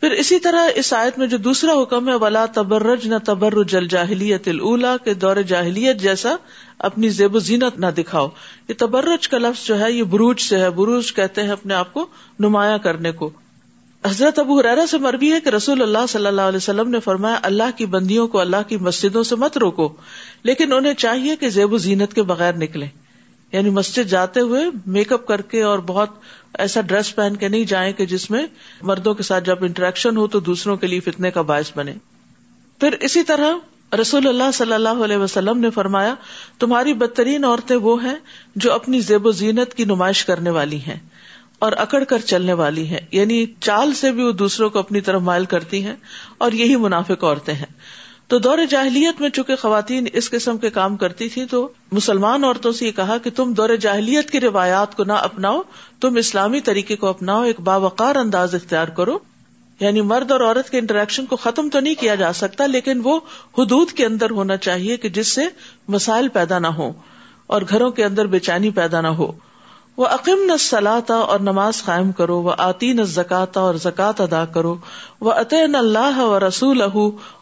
پھر 0.00 0.10
اسی 0.10 0.38
طرح 0.38 0.68
اس 0.74 0.92
آیت 0.92 1.18
میں 1.18 1.26
جو 1.26 1.36
دوسرا 1.36 1.82
حکم 1.82 2.08
ہے، 2.08 2.14
ولا 2.14 2.46
تبرج 2.46 3.08
نہ 3.08 3.14
تبر 3.24 3.62
جل 3.62 3.88
جاہلیت 3.88 4.48
الا 4.60 4.96
کے 4.96 5.14
دور 5.14 5.36
جاہلیت 5.36 5.96
جیسا 5.96 6.36
اپنی 6.78 7.08
زیب 7.08 7.34
و 7.34 7.38
زینت 7.38 7.78
نہ 7.78 7.86
دکھاؤ۔ 7.86 8.28
یہ 8.68 8.74
تبرج 8.78 9.28
کا 9.28 9.38
لفظ 9.38 9.66
جو 9.66 9.80
ہے، 9.80 9.92
یہ 9.92 10.02
بروج 10.02 10.40
سے 10.40 10.58
ہے۔ 10.58 10.70
بروج 10.70 11.14
کہتے 11.14 11.42
ہیں 11.42 11.50
اپنے 11.50 11.74
آپ 11.74 11.94
کو 11.94 12.06
نمایاں 12.38 12.78
کرنے 12.78 13.12
کو۔ 13.12 13.30
حضرت 14.06 14.38
ابو 14.38 14.58
حرارا 14.58 14.86
سے 14.86 14.98
مربی 14.98 15.32
ہے 15.32 15.40
کہ 15.40 15.48
رسول 15.48 15.82
اللہ 15.82 16.06
صلی 16.08 16.26
اللہ 16.26 16.40
علیہ 16.40 16.56
وسلم 16.56 16.90
نے 16.90 17.00
فرمایا، 17.00 17.38
اللہ 17.42 17.76
کی 17.76 17.86
بندیوں 17.86 18.28
کو، 18.28 18.40
اللہ 18.40 18.68
کی 18.68 18.76
مسجدوں 18.76 19.22
سے 19.22 19.36
مت 19.36 19.58
روکو، 19.58 19.96
لیکن 20.42 20.72
انہیں 20.72 20.94
چاہیے 20.94 21.36
کہ 21.36 21.48
زیب 21.48 21.72
و 21.72 21.78
زینت 21.78 22.14
کے 22.14 22.22
بغیر 22.22 22.54
نکلے 22.54 22.86
یعنی 23.52 23.70
مسجد 23.70 24.08
جاتے 24.08 24.40
ہوئے 24.40 24.64
میک 24.86 25.12
اپ 25.12 25.26
کر 25.26 25.40
کے 25.40 25.62
اور 25.62 25.78
بہت 25.78 26.08
ایسا 26.58 26.80
ڈریس 26.80 27.14
پہن 27.16 27.36
کے 27.36 27.48
نہیں 27.48 27.64
جائیں 27.64 27.92
کہ 27.92 28.06
جس 28.06 28.30
میں 28.30 28.46
مردوں 28.82 29.14
کے 29.14 29.22
ساتھ 29.22 29.44
جب 29.44 29.64
انٹریکشن 29.64 30.16
ہو 30.16 30.26
تو 30.26 30.40
دوسروں 30.40 30.76
کے 30.76 30.86
لیے 30.86 31.00
فتنے 31.00 31.30
کا 31.30 31.42
باعث 31.42 31.72
بنے۔ 31.76 31.94
پھر 32.80 32.94
اسی 33.00 33.22
طرح 33.22 33.54
رسول 34.00 34.28
اللہ 34.28 34.50
صلی 34.54 34.72
اللہ 34.72 35.04
علیہ 35.04 35.16
وسلم 35.16 35.58
نے 35.58 35.70
فرمایا، 35.70 36.14
تمہاری 36.58 36.94
بدترین 36.94 37.44
عورتیں 37.44 37.76
وہ 37.76 38.04
ہیں 38.04 38.16
جو 38.56 38.72
اپنی 38.72 39.00
زیب 39.00 39.26
و 39.26 39.30
زینت 39.30 39.74
کی 39.74 39.84
نمائش 39.84 40.24
کرنے 40.24 40.50
والی 40.50 40.80
ہیں۔ 40.80 40.98
اور 41.58 41.72
اکڑ 41.76 42.04
کر 42.04 42.18
چلنے 42.18 42.52
والی 42.52 42.86
ہیں۔ 42.86 43.00
یعنی 43.12 43.46
چال 43.60 43.92
سے 43.92 44.12
بھی 44.12 44.22
وہ 44.22 44.32
دوسروں 44.32 44.70
کو 44.70 44.78
اپنی 44.78 45.00
طرف 45.00 45.20
مائل 45.20 45.44
کرتی 45.44 45.84
ہیں 45.84 45.96
اور 46.38 46.52
یہی 46.52 46.76
منافق 46.76 47.24
عورتیں 47.24 47.54
ہیں۔ 47.54 47.96
تو 48.28 48.38
دور 48.38 48.58
جاہلیت 48.70 49.20
میں 49.20 49.30
چونکہ 49.30 49.56
خواتین 49.56 50.06
اس 50.12 50.30
قسم 50.30 50.58
کے 50.58 50.70
کام 50.70 50.96
کرتی 50.96 51.28
تھی 51.28 51.46
تو 51.46 51.68
مسلمان 51.92 52.44
عورتوں 52.44 52.72
سے 52.72 52.86
یہ 52.86 52.90
کہا 52.90 53.18
کہ 53.18 53.30
تم 53.36 53.52
دور 53.52 53.68
جاہلیت 53.80 54.30
کی 54.30 54.40
روایات 54.40 54.96
کو 54.96 55.04
نہ 55.04 55.12
اپناؤ، 55.12 55.62
تم 56.00 56.16
اسلامی 56.16 56.60
طریقے 56.60 56.96
کو 56.96 57.06
اپناؤ، 57.06 57.42
ایک 57.42 57.60
باوقار 57.60 58.16
انداز 58.16 58.54
اختیار 58.54 58.88
کرو۔ 58.88 59.18
یعنی 59.80 60.00
مرد 60.00 60.30
اور 60.30 60.40
عورت 60.40 60.70
کے 60.70 60.78
انٹریکشن 60.78 61.26
کو 61.26 61.36
ختم 61.36 61.68
تو 61.68 61.80
نہیں 61.80 61.94
کیا 61.94 62.14
جا 62.14 62.32
سکتا، 62.32 62.66
لیکن 62.66 63.00
وہ 63.04 63.20
حدود 63.58 63.90
کے 63.90 64.06
اندر 64.06 64.30
ہونا 64.30 64.56
چاہیے 64.56 64.96
کہ 64.96 65.08
جس 65.08 65.28
سے 65.28 65.42
مسائل 65.88 66.28
پیدا 66.28 66.58
نہ 66.58 66.66
ہو 66.66 66.92
اور 67.46 67.62
گھروں 67.68 67.90
کے 67.90 68.04
اندر 68.04 68.26
بے 68.26 68.38
چینی 68.38 68.70
پیدا 68.70 69.00
نہ 69.00 69.06
ہو۔ 69.06 69.32
وہ 69.96 70.06
عقیم 70.06 70.44
نہ 70.44 70.56
سلاتا 70.56 71.14
اور 71.14 71.40
نماز 71.40 71.84
قائم 71.84 72.12
کرو 72.12 72.42
وہ 72.42 72.52
آتی 72.58 72.92
نہ 72.92 73.02
زکاتا 73.02 73.60
اور 73.60 73.74
زکوٰۃ 73.74 74.12
ادا 74.18 74.44
کرو 74.44 74.76
وہ 75.20 75.32
عطین 75.32 75.74
اللہ 75.74 76.18
و 76.18 76.48
رسول 76.48 76.82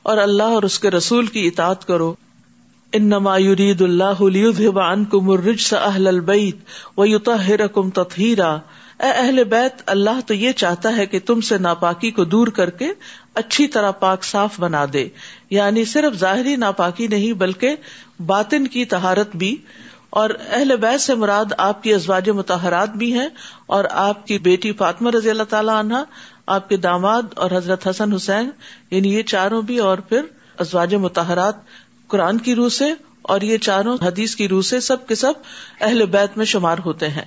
اور 0.02 0.18
اللہ 0.18 0.42
اور 0.42 0.62
اس 0.62 0.78
کے 0.78 0.90
رسول 0.90 1.26
کی 1.26 1.46
اطاط 1.46 1.84
کرو۔ 1.84 2.14
ان 2.92 3.02
نما 3.02 3.38
یرید 3.38 3.80
اللہ 3.80 4.22
کم 5.10 5.30
الرج 5.30 5.74
اہل 5.74 6.06
البیت 6.06 6.56
و 6.96 7.06
یوتا 7.06 7.66
کم 7.74 7.90
تطہیرا 7.90 8.56
اے 9.00 9.10
اہل 9.10 9.44
بیت، 9.44 9.82
اللہ 9.86 10.20
تو 10.26 10.34
یہ 10.34 10.52
چاہتا 10.52 10.96
ہے 10.96 11.06
کہ 11.06 11.18
تم 11.26 11.40
سے 11.40 11.58
ناپاکی 11.58 12.10
کو 12.10 12.24
دور 12.24 12.46
کر 12.46 12.70
کے 12.70 12.88
اچھی 13.34 13.66
طرح 13.66 13.90
پاک 13.90 14.24
صاف 14.24 14.60
بنا 14.60 14.84
دے۔ 14.92 15.08
یعنی 15.50 15.84
صرف 15.84 16.14
ظاہری 16.14 16.56
ناپاکی 16.56 17.06
نہیں، 17.06 17.32
بلکہ 17.32 17.76
باطن 18.26 18.66
کی 18.66 18.84
تہارت 18.84 19.36
بھی 19.36 19.56
اور 20.14 20.30
اہل 20.48 20.76
بیت 20.76 21.00
سے 21.00 21.14
مراد 21.14 21.52
آپ 21.58 21.82
کی 21.82 21.94
ازواج 21.94 22.30
متحرات 22.30 22.90
بھی 22.90 23.12
ہیں 23.12 23.28
اور 23.66 23.84
آپ 23.90 24.26
کی 24.26 24.38
بیٹی 24.38 24.72
فاطمہ 24.72 25.10
رضی 25.10 25.30
اللہ 25.30 25.42
تعالیٰ 25.42 25.74
عنہ، 25.74 25.94
آپ 26.46 26.68
کے 26.68 26.76
داماد 26.76 27.22
اور 27.34 27.50
حضرت 27.50 27.88
حسن 27.88 28.12
حسین 28.12 28.50
یعنی 28.90 29.14
یہ 29.14 29.22
چاروں 29.22 29.62
بھی 29.62 29.78
اور 29.78 29.98
پھر 29.98 30.22
ازواج 30.58 30.94
متحرات 30.94 31.54
قرآن 32.08 32.38
کی 32.38 32.54
روح 32.54 32.68
سے 32.68 32.92
اور 33.22 33.40
یہ 33.40 33.58
چاروں 33.58 33.96
حدیث 34.02 34.34
کی 34.34 34.48
روح 34.48 34.62
سے 34.62 34.80
سب 34.80 35.06
کے 35.06 35.14
سب 35.14 35.32
اہل 35.80 36.06
بیت 36.06 36.36
میں 36.36 36.44
شمار 36.44 36.78
ہوتے 36.84 37.08
ہیں۔ 37.08 37.24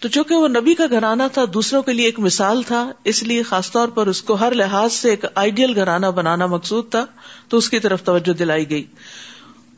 تو 0.00 0.08
چونکہ 0.08 0.34
وہ 0.34 0.48
نبی 0.48 0.74
کا 0.74 0.84
گھرانہ 0.90 1.22
تھا، 1.32 1.44
دوسروں 1.54 1.82
کے 1.82 1.92
لیے 1.92 2.06
ایک 2.06 2.18
مثال 2.18 2.62
تھا، 2.62 2.92
اس 3.04 3.22
لیے 3.22 3.42
خاص 3.42 3.70
طور 3.70 3.88
پر 3.88 4.06
اس 4.06 4.22
کو 4.22 4.34
ہر 4.34 4.54
لحاظ 4.54 4.92
سے 4.92 5.10
ایک 5.10 5.24
آئیڈیل 5.34 5.72
گھرانہ 5.74 6.06
بنانا 6.06 6.46
مقصود 6.46 6.90
تھا، 6.90 7.04
تو 7.48 7.56
اس 7.56 7.70
کی 7.70 7.78
طرف 7.78 8.02
توجہ 8.02 8.32
دلائی 8.32 8.70
گئی۔ 8.70 8.84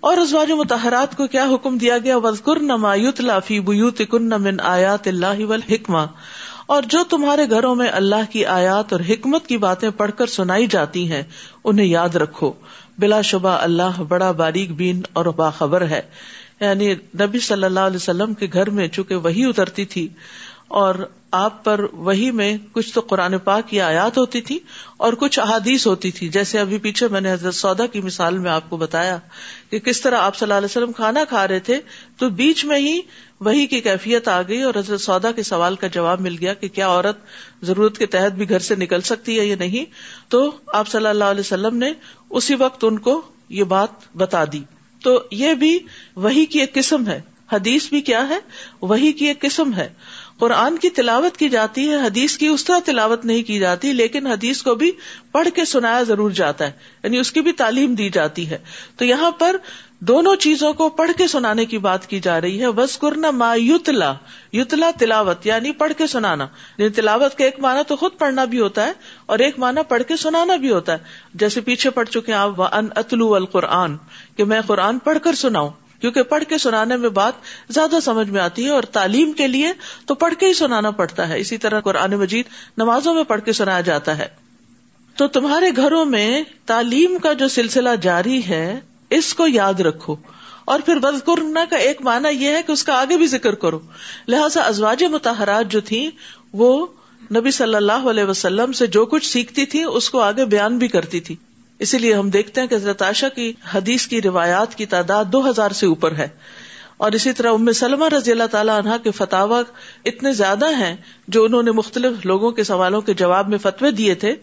اور 0.00 0.18
ازواج 0.18 0.50
متحرات 0.50 1.16
کو 1.16 1.26
کیا 1.26 1.44
حکم 1.44 1.78
دیا 1.78 1.98
گیا؟ 1.98 2.16
وزقر 2.16 2.60
نمایت 2.60 3.20
لافی 3.20 3.60
بیوت 3.60 4.02
کن 4.10 4.28
من 4.28 4.60
آیات 4.60 5.08
اللہ 5.08 5.72
حکمہ 5.72 6.06
اور 6.66 6.82
جو 6.82 6.98
تمہارے 7.08 7.50
گھروں 7.50 7.74
میں 7.74 7.88
اللہ 7.92 8.30
کی 8.30 8.44
آیات 8.44 8.92
اور 8.92 9.00
حکمت 9.08 9.46
کی 9.46 9.56
باتیں 9.56 9.90
پڑھ 9.90 10.10
کر 10.18 10.26
سنائی 10.26 10.66
جاتی 10.66 11.12
ہیں، 11.12 11.22
انہیں 11.64 11.86
یاد 11.86 12.16
رکھو۔ 12.16 12.52
بلا 12.98 13.20
شبہ 13.20 13.48
اللہ 13.48 14.02
بڑا 14.02 14.30
باریک 14.30 14.72
بین 14.72 15.00
اور 15.12 15.26
باخبر 15.26 15.86
ہے۔ 15.86 16.02
یعنی 16.60 16.94
نبی 16.94 17.38
صلی 17.38 17.64
اللہ 17.64 17.80
علیہ 17.80 17.96
وسلم 17.96 18.34
کے 18.34 18.46
گھر 18.52 18.70
میں 18.70 18.88
چونکہ 18.88 19.14
وہی 19.14 19.44
اترتی 19.44 19.84
تھی 19.84 20.08
اور 20.68 20.94
آپ 21.30 21.64
پر 21.64 21.80
وہی 21.92 22.30
میں 22.30 22.56
کچھ 22.72 22.94
تو 22.94 23.00
قرآن 23.00 23.38
پاک 23.38 23.68
کی 23.68 23.80
آیات 23.80 24.18
ہوتی 24.18 24.40
تھی 24.40 24.58
اور 24.96 25.12
کچھ 25.12 25.38
احادیث 25.38 25.86
ہوتی 25.86 26.10
تھی۔ 26.10 26.28
جیسے 26.28 26.58
ابھی 26.58 26.78
پیچھے 26.78 27.08
میں 27.08 27.20
نے 27.20 27.32
حضرت 27.32 27.54
سودا 27.54 27.86
کی 27.86 28.00
مثال 28.00 28.38
میں 28.38 28.50
آپ 28.50 28.70
کو 28.70 28.76
بتایا 28.76 29.18
کہ 29.70 29.78
کس 29.78 30.00
طرح 30.00 30.18
آپ 30.18 30.36
صلی 30.36 30.46
اللہ 30.46 30.54
علیہ 30.54 30.64
وسلم 30.64 30.92
کھانا 30.92 31.24
کھا 31.28 31.48
رہے 31.48 31.58
تھے 31.58 31.80
تو 32.16 32.28
بیچ 32.28 32.64
میں 32.64 32.78
ہی 32.78 33.00
وہی 33.40 33.66
کی 33.66 33.80
کیفیت 33.80 34.28
آ 34.28 34.42
گئی 34.42 34.62
اور 34.62 34.74
حضرت 34.76 35.00
سودا 35.00 35.32
کے 35.32 35.42
سوال 35.42 35.76
کا 35.76 35.86
جواب 35.86 36.20
مل 36.20 36.36
گیا 36.40 36.54
کہ 36.54 36.68
کیا 36.68 36.88
عورت 36.88 37.16
ضرورت 37.62 37.98
کے 37.98 38.06
تحت 38.06 38.32
بھی 38.32 38.48
گھر 38.48 38.58
سے 38.58 38.74
نکل 38.74 39.00
سکتی 39.00 39.40
ہے 39.40 39.46
یا 39.46 39.56
نہیں؟ 39.58 39.84
تو 40.30 40.50
آپ 40.66 40.88
صلی 40.88 41.06
اللہ 41.06 41.24
علیہ 41.24 41.40
وسلم 41.40 41.76
نے 41.76 41.92
اسی 42.30 42.54
وقت 42.54 42.84
ان 42.84 42.98
کو 42.98 43.22
یہ 43.48 43.64
بات 43.64 43.88
بتا 44.16 44.44
دی۔ 44.52 44.60
تو 45.02 45.22
یہ 45.30 45.54
بھی 45.54 45.78
وہی 46.16 46.46
کی 46.46 46.60
ایک 46.60 46.74
قسم 46.74 47.06
ہے۔ 47.06 47.20
حدیث 47.52 47.88
بھی 47.88 48.00
کیا 48.00 48.28
ہے؟ 48.28 48.38
وہی 48.80 49.12
کی 49.12 49.26
ایک 49.26 49.40
قسم 49.40 49.74
ہے۔ 49.74 49.88
قرآن 50.38 50.78
کی 50.78 50.90
تلاوت 50.90 51.36
کی 51.36 51.48
جاتی 51.48 51.90
ہے، 51.90 51.96
حدیث 51.96 52.36
کی 52.36 52.46
اس 52.46 52.64
طرح 52.64 52.78
تلاوت 52.84 53.24
نہیں 53.24 53.42
کی 53.42 53.58
جاتی، 53.58 53.92
لیکن 53.92 54.26
حدیث 54.26 54.62
کو 54.62 54.74
بھی 54.74 54.90
پڑھ 55.32 55.48
کے 55.54 55.64
سنایا 55.64 56.02
ضرور 56.02 56.30
جاتا 56.30 56.66
ہے 56.66 56.70
یعنی 57.04 57.18
اس 57.18 57.32
کی 57.32 57.40
بھی 57.40 57.52
تعلیم 57.52 57.94
دی 57.94 58.10
جاتی 58.10 58.50
ہے۔ 58.50 58.58
تو 58.96 59.04
یہاں 59.04 59.30
پر 59.30 59.56
دونوں 60.00 60.36
چیزوں 60.36 60.72
کو 60.72 60.88
پڑھ 60.88 61.10
کے 61.18 61.26
سنانے 61.26 61.64
کی 61.64 61.78
بات 61.78 62.06
کی 62.06 62.20
جا 62.20 62.40
رہی 62.40 62.62
ہے۔ 62.62 62.70
بس 62.70 62.98
کرنا 62.98 63.30
ما 63.30 63.54
یتلا 63.54 64.14
یتلا 64.52 64.90
تلاوت 64.98 65.46
یعنی 65.46 65.72
پڑھ 65.72 65.92
کے 65.96 66.06
سنانا۔ 66.06 66.46
یعنی 66.78 66.90
تلاوت 66.90 67.38
کا 67.38 67.44
ایک 67.44 67.60
معنی 67.60 67.80
تو 67.88 67.96
خود 67.96 68.12
پڑھنا 68.18 68.44
بھی 68.44 68.60
ہوتا 68.60 68.86
ہے 68.86 68.92
اور 69.26 69.38
ایک 69.38 69.58
معنی 69.58 69.80
پڑھ 69.88 70.02
کے 70.02 70.16
سنانا 70.16 70.56
بھی 70.56 70.70
ہوتا 70.70 70.92
ہے۔ 70.92 70.98
جیسے 71.34 71.60
پیچھے 71.60 71.90
پڑھ 71.90 72.08
چکے 72.08 72.32
آپ 72.32 72.62
ان 72.62 72.88
اتلو 72.96 73.34
القرآن، 73.34 73.96
کہ 74.36 74.44
میں 74.44 74.60
قرآن 74.66 74.98
پڑھ 74.98 75.18
کر 75.22 75.34
سناؤں۔ 75.34 75.87
کیونکہ 76.00 76.22
پڑھ 76.22 76.44
کے 76.44 76.58
سنانے 76.58 76.96
میں 76.96 77.08
بات 77.08 77.32
زیادہ 77.68 77.96
سمجھ 78.02 78.30
میں 78.30 78.40
آتی 78.40 78.64
ہے 78.64 78.70
اور 78.70 78.82
تعلیم 78.82 79.32
کے 79.32 79.46
لیے 79.46 79.72
تو 80.06 80.14
پڑھ 80.14 80.34
کے 80.34 80.46
ہی 80.46 80.54
سنانا 80.54 80.90
پڑتا 80.90 81.28
ہے۔ 81.28 81.40
اسی 81.40 81.58
طرح 81.58 81.80
قرآن 81.80 82.10
مجید 82.10 82.44
نمازوں 82.76 83.14
میں 83.14 83.24
پڑھ 83.24 83.40
کے 83.40 83.52
سنایا 83.52 83.80
جاتا 83.80 84.18
ہے۔ 84.18 84.26
تو 85.16 85.26
تمہارے 85.26 85.66
گھروں 85.76 86.04
میں 86.04 86.42
تعلیم 86.66 87.18
کا 87.18 87.32
جو 87.32 87.48
سلسلہ 87.48 87.88
جاری 88.02 88.48
ہے، 88.48 88.80
اس 89.10 89.34
کو 89.34 89.46
یاد 89.46 89.80
رکھو۔ 89.80 90.16
اور 90.64 90.80
پھر 90.80 90.96
بز 90.96 91.22
کا 91.70 91.76
ایک 91.76 92.02
معنی 92.02 92.44
یہ 92.44 92.48
ہے 92.48 92.62
کہ 92.62 92.72
اس 92.72 92.84
کا 92.84 93.00
آگے 93.00 93.16
بھی 93.16 93.26
ذکر 93.26 93.54
کرو۔ 93.54 93.80
لہٰذا 94.28 94.62
ازواج 94.62 95.04
متحرات 95.04 95.68
جو 95.68 95.80
تھی 95.80 96.10
وہ 96.52 96.86
نبی 97.36 97.50
صلی 97.50 97.74
اللہ 97.74 97.92
علیہ 97.92 98.24
وسلم 98.24 98.72
سے 98.72 98.86
جو 98.86 99.06
کچھ 99.06 99.26
سیکھتی 99.26 99.66
تھی 99.66 99.84
اس 99.84 100.10
کو 100.10 100.20
آگے 100.20 100.44
بیان 100.44 100.78
بھی 100.78 100.88
کرتی 100.88 101.20
تھی 101.20 101.36
اسی 101.78 101.98
لیے 101.98 102.14
ہم 102.14 102.30
دیکھتے 102.30 102.60
ہیں 102.60 102.68
کہ 102.68 102.74
حضرت 102.74 103.02
عائشہ 103.02 103.26
کی 103.34 103.52
حدیث 103.74 104.06
کی 104.06 104.22
روایات 104.22 104.74
کی 104.74 104.86
تعداد 104.86 105.24
دو 105.24 105.50
ہزار 105.50 105.70
سے 105.70 105.86
اوپر 105.86 106.14
ہے۔ 106.14 106.28
اور 106.96 107.12
اسی 107.12 107.32
طرح 107.32 107.52
ام 107.52 107.72
سلمہ 107.72 108.04
رضی 108.04 108.30
اللہ 108.30 108.46
تعالیٰ 108.50 108.78
عنہ 108.78 108.90
کے 109.02 109.10
فتوا 109.10 109.62
اتنے 110.04 110.32
زیادہ 110.32 110.76
ہیں 110.76 110.96
جو 111.28 111.44
انہوں 111.44 111.62
نے 111.62 111.70
مختلف 111.70 112.26
لوگوں 112.26 112.50
کے 112.50 112.64
سوالوں 112.64 113.00
کے 113.00 113.14
جواب 113.14 113.48
میں 113.48 113.58
فتوے 113.58 113.90
دیے 113.90 114.14
تھے 114.14 114.34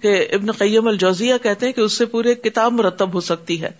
کہ 0.00 0.28
ابن 0.32 0.52
قیم 0.52 0.88
الجوزیہ 0.88 1.34
کہتے 1.42 1.66
ہیں 1.66 1.72
کہ 1.72 1.80
اس 1.80 1.92
سے 1.92 2.06
پورے 2.06 2.34
کتاب 2.34 2.72
مرتب 2.72 3.14
ہو 3.14 3.20
سکتی 3.20 3.62
ہے۔ 3.62 3.70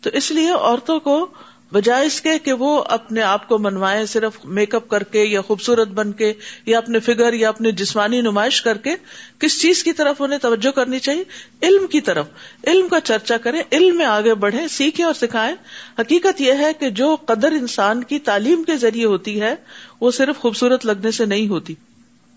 تو 0.00 0.10
اس 0.12 0.30
لیے 0.30 0.50
عورتوں 0.50 1.00
کو 1.00 1.26
بجائے 1.72 2.06
اس 2.06 2.20
کے 2.20 2.38
کہ 2.38 2.52
وہ 2.52 2.84
اپنے 2.86 3.22
آپ 3.22 3.48
کو 3.48 3.58
منوائے 3.58 4.06
صرف 4.06 4.32
میک 4.44 4.74
اپ 4.74 4.88
کر 4.88 5.02
کے 5.02 5.24
یا 5.24 5.40
خوبصورت 5.40 5.88
بن 5.88 6.12
کے 6.12 6.32
یا 6.66 6.78
اپنے 6.78 7.00
فگر 7.00 7.32
یا 7.32 7.48
اپنی 7.48 7.72
جسمانی 7.72 8.20
نمائش 8.20 8.62
کر 8.62 8.76
کے 8.76 8.90
کس 9.38 9.62
چیز 9.62 9.84
کی 9.84 9.92
طرف 9.92 10.16
انہیں 10.18 10.38
توجہ 10.38 10.70
کرنی 10.70 10.98
چاہیے؟ 10.98 11.24
علم 11.62 11.86
کی 11.86 12.00
طرف۔ 12.00 12.26
علم 12.66 12.88
کا 12.88 13.00
چرچا 13.00 13.36
کریں، 13.36 13.62
علم 13.72 13.96
میں 13.96 14.06
آگے 14.06 14.34
بڑھیں، 14.34 14.68
سیکھیں 14.68 15.06
اور 15.06 15.14
سکھائیں۔ 15.14 15.54
حقیقت 15.98 16.40
یہ 16.40 16.52
ہے 16.52 16.72
کہ 16.72 16.90
جو 16.90 17.16
قدر 17.26 17.52
انسان 17.52 18.04
کی 18.04 18.18
تعلیم 18.18 18.62
کے 18.62 18.76
ذریعے 18.76 19.04
ہوتی 19.04 19.40
ہے، 19.40 19.54
وہ 20.00 20.10
صرف 20.10 20.38
خوبصورت 20.38 20.86
لگنے 20.86 21.10
سے 21.10 21.24
نہیں 21.24 21.48
ہوتی۔ 21.48 21.74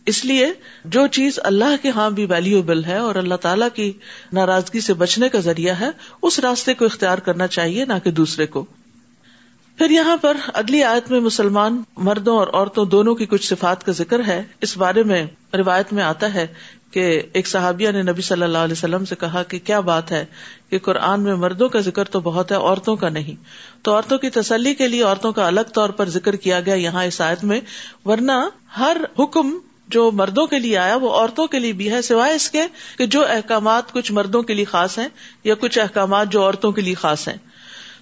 اس 0.05 0.25
لیے 0.25 0.53
جو 0.86 1.07
چیز 1.07 1.39
اللہ 1.43 1.75
کے 1.81 1.89
ہاں 1.89 2.09
بھی 2.09 2.25
ویلیوبل 2.25 2.86
ہے 2.86 2.98
اور 2.98 3.15
اللہ 3.15 3.36
تعالیٰ 3.36 3.67
کی 3.74 3.91
ناراضگی 4.33 4.79
سے 4.79 4.93
بچنے 4.93 5.29
کا 5.29 5.39
ذریعہ 5.39 5.75
ہے، 5.79 5.89
اس 6.21 6.39
راستے 6.39 6.74
کو 6.74 6.86
اختیار 6.86 7.17
کرنا 7.17 7.48
چاہیے، 7.48 7.86
نہ 7.86 7.93
کہ 8.03 8.12
دوسرے 8.12 8.45
کو۔ 8.45 8.65
پھر 9.79 9.89
یہاں 9.89 10.17
پر 10.17 10.38
اگلی 10.53 10.83
آیت 10.83 11.12
میں 11.12 11.19
مسلمان 11.19 11.81
مردوں 11.98 12.38
اور 12.38 12.48
عورتوں 12.53 12.86
دونوں 12.86 13.15
کی 13.15 13.25
کچھ 13.25 13.48
صفات 13.48 13.86
کا 13.86 13.91
ذکر 13.91 14.21
ہے۔ 14.27 14.43
اس 14.62 14.77
بارے 14.77 15.03
میں 15.03 15.27
روایت 15.53 15.93
میں 15.93 16.03
آتا 16.03 16.33
ہے 16.33 16.48
کہ 16.91 17.21
ایک 17.33 17.48
صحابیہ 17.48 17.91
نے 17.91 18.01
نبی 18.01 18.21
صلی 18.21 18.43
اللہ 18.43 18.57
علیہ 18.57 18.71
وسلم 18.71 19.05
سے 19.05 19.15
کہا 19.15 19.43
کہ 19.43 19.59
کیا 19.59 19.79
بات 19.79 20.12
ہے 20.12 20.25
کہ 20.69 20.79
قرآن 20.79 21.21
میں 21.21 21.36
مردوں 21.36 21.69
کا 21.69 21.79
ذکر 21.79 22.03
تو 22.03 22.19
بہت 22.19 22.51
ہے، 22.51 22.57
عورتوں 22.57 22.95
کا 22.95 23.09
نہیں۔ 23.09 23.43
تو 23.81 23.95
عورتوں 23.95 24.17
کی 24.17 24.29
تسلی 24.29 24.74
کے 24.74 24.88
لیے 24.88 25.03
عورتوں 25.03 25.31
کا 25.31 25.48
الگ 25.48 25.71
طور 25.74 25.89
پر 25.89 26.09
ذکر 26.09 26.36
کیا 26.36 26.62
گیا 26.62 26.74
یہاں 26.74 27.03
اس 27.03 27.21
آیت 27.21 27.43
میں، 27.43 27.62
ورنہ 28.05 28.50
ہر 28.77 28.98
حکم 29.19 29.57
جو 29.88 30.12
مردوں 30.12 30.48
کے 30.48 30.59
لیے 30.59 30.77
آیا 30.77 30.95
وہ 30.95 31.09
عورتوں 31.09 31.48
کے 31.48 31.59
لیے 31.59 31.74
بھی 31.74 31.91
ہے، 31.91 32.01
سوائے 32.01 32.36
اس 32.36 32.50
کے 32.50 32.62
کہ 32.98 33.05
جو 33.05 33.25
احکامات 33.27 33.91
کچھ 33.91 34.12
مردوں 34.12 34.41
کے 34.41 34.53
لیے 34.53 34.65
خاص 34.65 35.00
ہیں 35.00 35.07
یا 35.43 35.55
کچھ 35.55 35.79
احکامات 35.79 36.29
جو 36.29 36.41
عورتوں 36.41 36.71
کے 36.71 36.81
لیے 36.81 36.93
خاص 36.93 37.27
ہیں۔ 37.27 37.38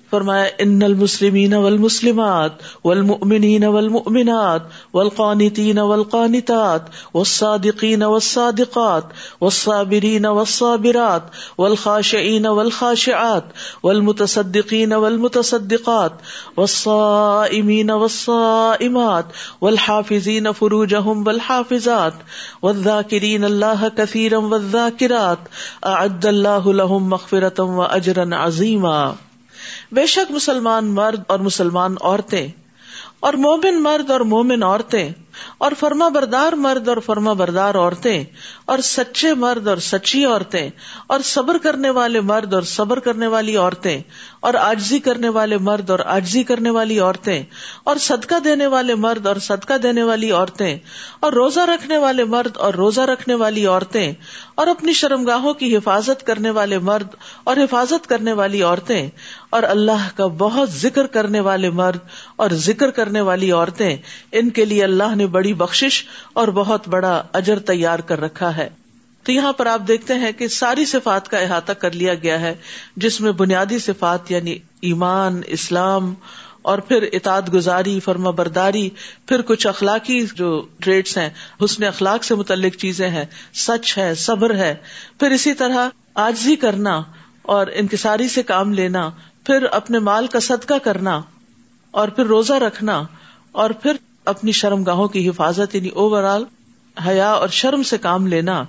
فرمایا، 0.09 0.45
ان 0.59 0.81
المسلمین 0.83 1.53
والمسلمات 1.53 2.51
والمؤمنین 2.85 3.63
والمؤمنات 3.65 4.61
والقانتین 4.93 5.79
والقانتات 5.79 6.81
والصادقین 7.13 8.03
والصادقات 8.03 9.03
والصابرین 9.41 10.25
والصابرات 10.25 11.21
والخاشعین 11.57 12.45
والخاشعات 12.45 13.43
والمتصدقین 13.83 14.93
والمتصدقات 14.93 16.11
والصائمین 16.57 17.89
والصائمات 17.89 19.25
والحافظین 19.61 20.47
فروجهم 20.59 21.23
والحافظات 21.25 22.13
والذاکرین 22.63 23.43
اللہ 23.43 23.87
كثيرا 23.97 24.37
والذاکرات 24.37 25.37
اعد 25.81 26.25
اللہ 26.25 26.67
لهم 26.73 27.09
مغفرة 27.09 27.63
واجرا 27.63 28.29
عظیما 28.45 28.99
بے 29.91 30.05
شک 30.05 30.31
مسلمان 30.31 30.85
مرد 30.85 31.21
اور 31.27 31.39
مسلمان 31.39 31.95
عورتیں 32.01 32.47
اور 33.19 33.33
مومن 33.33 33.81
مرد 33.83 34.11
اور 34.11 34.19
مومن 34.19 34.63
عورتیں 34.63 35.09
اور 35.57 35.71
فرما 35.79 36.07
بردار 36.09 36.53
مرد 36.59 36.87
اور 36.87 36.97
فرما 37.05 37.33
بردار 37.35 37.75
عورتیں، 37.75 38.23
اور 38.65 38.79
سچے 38.85 39.33
مرد 39.35 39.67
اور 39.67 39.77
سچی 39.83 40.23
عورتیں، 40.25 40.69
اور 41.07 41.19
صبر 41.25 41.57
کرنے 41.57 41.89
والے 41.91 42.21
مرد 42.23 42.53
اور 42.53 42.63
صبر 42.67 42.99
کرنے 42.99 43.27
والی 43.27 43.55
عورتیں، 43.57 44.01
اور 44.39 44.53
آجزی 44.55 44.99
کرنے 44.99 45.29
والے 45.29 45.57
مرد 45.59 45.89
اور 45.89 45.99
آجزی 46.07 46.43
کرنے 46.43 46.69
والی 46.69 46.99
عورتیں، 46.99 47.43
اور 47.83 47.95
صدقہ 48.01 48.39
دینے 48.43 48.67
والے 48.67 48.95
مرد 48.97 49.27
اور 49.27 49.35
صدقہ 49.41 49.77
دینے 49.83 50.03
والی 50.03 50.31
عورتیں، 50.31 50.77
اور 51.19 51.33
روزہ 51.33 51.65
رکھنے 51.69 51.97
والے 51.97 52.23
مرد 52.25 52.57
اور 52.57 52.73
روزہ 52.75 53.01
رکھنے 53.03 53.35
والی 53.35 53.65
عورتیں، 53.65 54.13
اور 54.55 54.67
اپنی 54.67 54.93
شرمگاہوں 54.93 55.53
کی 55.53 55.75
حفاظت 55.75 56.25
کرنے 56.27 56.49
والے 56.51 56.79
مرد 56.81 57.15
اور 57.43 57.57
حفاظت 57.57 58.07
کرنے 58.09 58.33
والی 58.33 58.61
عورتیں، 58.63 59.09
اور 59.49 59.63
اللہ 59.65 60.07
کا 60.15 60.25
بہت 60.37 60.71
ذکر 60.71 61.07
کرنے 61.07 61.39
والے 61.39 61.69
مرد 61.71 61.99
اور 62.35 62.53
ذکر 62.61 62.91
کرنے 62.91 63.21
والی 63.21 63.51
عورتیں، 63.51 63.95
ان 64.31 64.49
کے 64.49 64.65
لیے 64.65 64.83
اللہ 64.83 65.15
نے 65.15 65.26
بڑی 65.27 65.53
بخش 65.53 66.05
اور 66.33 66.47
بہت 66.47 66.87
بڑا 66.87 67.23
اجر 67.33 67.59
تیار 67.59 67.99
کر 67.99 68.21
رکھا 68.21 68.57
ہے۔ 68.57 68.69
تو 69.23 69.31
یہاں 69.31 69.53
پر 69.53 69.65
آپ 69.65 69.81
دیکھتے 69.87 70.13
ہیں 70.13 70.31
کہ 70.31 70.47
ساری 70.47 70.85
صفات 70.85 71.27
کا 71.27 71.37
احاطہ 71.37 71.71
کر 71.71 71.91
لیا 71.91 72.13
گیا 72.13 72.41
ہے، 72.41 72.55
جس 72.95 73.21
میں 73.21 73.31
بنیادی 73.31 73.79
صفات 73.79 74.31
یعنی 74.31 74.57
ایمان، 74.81 75.41
اسلام 75.45 76.13
اور 76.61 76.79
پھر 76.79 77.05
اطاعت 77.13 77.53
گزاری 77.53 77.99
فرما 77.99 78.29
برداری 78.29 78.89
پھر 79.25 79.41
کچھ 79.41 79.67
اخلاقی 79.67 80.25
جو 80.33 80.65
ٹریڈس 80.79 81.17
ہیں، 81.17 81.29
حسن 81.63 81.83
اخلاق 81.83 82.23
سے 82.23 82.35
متعلق 82.35 82.75
چیزیں 82.75 83.09
ہیں، 83.09 83.25
سچ 83.53 83.97
ہے، 83.97 84.15
صبر 84.15 84.55
ہے۔ 84.55 84.75
پھر 85.19 85.31
اسی 85.31 85.53
طرح 85.53 85.89
آجزی 86.13 86.55
کرنا 86.55 87.01
اور 87.41 87.67
انکساری 87.73 88.27
سے 88.27 88.43
کام 88.43 88.73
لینا، 88.73 89.09
پھر 89.45 89.63
اپنے 89.71 89.99
مال 89.99 90.27
کا 90.27 90.39
صدقہ 90.39 90.77
کرنا 90.83 91.21
اور 91.91 92.07
پھر 92.07 92.25
روزہ 92.25 92.53
رکھنا 92.53 93.03
اور 93.51 93.69
پھر 93.69 93.91
اپنی 94.27 94.51
شرم 94.51 94.83
گاہوں 94.83 95.07
کی 95.07 95.29
حفاظت 95.29 95.75
یعنی 95.75 95.89
اوور 95.89 96.23
آل 96.23 96.43
حیا 97.07 97.31
اور 97.31 97.47
شرم 97.47 97.83
سے 97.83 97.97
کام 97.97 98.27
لینا، 98.27 98.63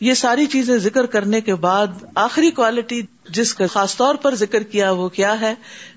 یہ 0.00 0.14
ساری 0.14 0.46
چیزیں 0.46 0.78
ذکر 0.78 1.06
کرنے 1.06 1.40
کے 1.40 1.54
بعد 1.54 1.86
آخری 2.14 2.50
کوالٹی 2.50 3.02
جس 3.28 3.54
کا 3.54 3.66
خاص 3.66 3.96
طور 3.96 4.14
پر 4.14 4.34
ذکر 4.34 4.62
کیا 4.62 4.90
وہ 4.90 5.08
کیا 5.08 5.40
ہے؟ 5.40 5.54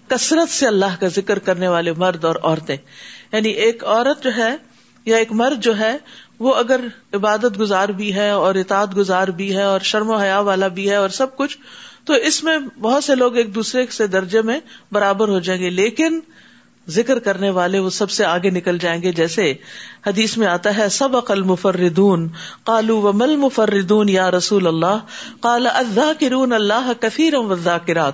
کثرت 0.07 0.49
سے 0.49 0.67
اللہ 0.67 0.99
کا 0.99 1.07
ذکر 1.07 1.39
کرنے 1.39 1.67
والے 1.67 1.93
مرد 1.93 2.25
اور 2.25 2.35
عورتیں۔ 2.43 2.77
یعنی 3.31 3.49
ایک 3.49 3.85
عورت 3.85 4.23
جو 4.23 4.35
ہے 4.37 4.55
یا 5.05 5.17
ایک 5.17 5.31
مرد 5.31 5.63
جو 5.63 5.79
ہے، 5.79 5.97
وہ 6.39 6.55
اگر 6.55 6.81
عبادت 7.13 7.59
گزار 7.59 7.89
بھی 7.89 8.15
ہے 8.15 8.29
اور 8.29 8.55
اطاعت 8.55 8.97
گزار 8.97 9.27
بھی 9.27 9.55
ہے 9.55 9.63
اور 9.63 9.79
شرم 9.79 10.09
و 10.09 10.15
حیا 10.15 10.39
والا 10.39 10.67
بھی 10.67 10.89
ہے 10.89 10.95
اور 10.95 11.09
سب 11.09 11.37
کچھ، 11.37 11.57
تو 12.05 12.13
اس 12.13 12.43
میں 12.43 12.57
بہت 12.81 13.03
سے 13.03 13.15
لوگ 13.15 13.37
ایک 13.37 13.55
دوسرے 13.55 13.85
سے 13.89 14.07
درجے 14.07 14.41
میں 14.41 14.59
برابر 14.91 15.27
ہو 15.27 15.39
جائیں 15.39 15.61
گے۔ 15.61 15.69
لیکن 15.69 16.19
ذکر 16.89 17.19
کرنے 17.19 17.49
والے 17.49 17.79
وہ 17.79 17.89
سب 17.89 18.11
سے 18.11 18.25
آگے 18.25 18.49
نکل 18.49 18.77
جائیں 18.77 19.01
گے 19.01 19.11
جیسے 19.11 19.53
حدیث 20.07 20.37
میں 20.37 20.47
آتا 20.47 20.77
ہے 20.77 20.89
سب 20.89 21.17
عقل 21.17 21.43
مفردون 21.43 22.29
کالو 22.63 23.01
و 23.01 23.13
مل 23.13 23.35
مفردون 23.35 24.09
یا 24.09 24.31
رسول 24.31 24.67
اللہ؟ 24.67 24.99
کالا 25.41 26.11
کرون 26.19 26.53
اللہ 26.53 26.91
کثیر 26.99 27.33
ذاکرات 27.63 28.13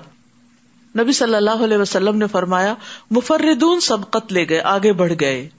نبی 1.00 1.12
صلی 1.12 1.36
اللہ 1.36 1.64
علیہ 1.64 1.78
وسلم 1.78 2.18
نے 2.18 2.28
فرمایا، 2.28 2.74
مفردون 3.12 3.80
سبقت 3.80 4.34
لے 4.34 4.50
گئے، 4.50 4.62
آگے 4.62 4.94
بڑھ 4.94 5.14
گئے۔ 5.20 5.50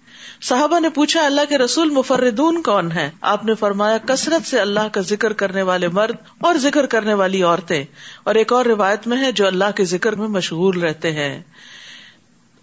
صحابہ 0.43 0.81
نے 0.81 0.89
پوچھا، 0.89 1.27
اللہ 1.27 1.41
کے 1.49 1.59
رسول 1.59 1.91
مفردون 1.91 2.63
کون 2.63 2.93
ہے 2.93 3.11
آپ 3.21 3.45
نے 3.45 3.55
فرمایا، 3.55 3.99
کثرت 3.99 4.47
سے 4.47 4.61
اللہ 4.61 4.89
کا 4.93 5.01
ذکر 5.01 5.33
کرنے 5.33 5.63
والے 5.63 5.89
مرد 5.89 6.15
اور 6.41 6.55
ذکر 6.55 6.87
کرنے 6.87 7.15
والی 7.15 7.43
عورتیں۔ 7.43 7.85
اور 8.25 8.35
ایک 8.35 8.53
اور 8.53 8.65
روایت 8.65 9.07
میں 9.07 9.17
ہے، 9.17 9.33
جو 9.33 9.47
اللہ 9.47 9.71
کے 9.77 9.85
ذکر 9.85 10.13
میں 10.13 10.29
مشہور 10.29 10.75
رہتے 10.75 11.13
ہیں۔ 11.13 11.43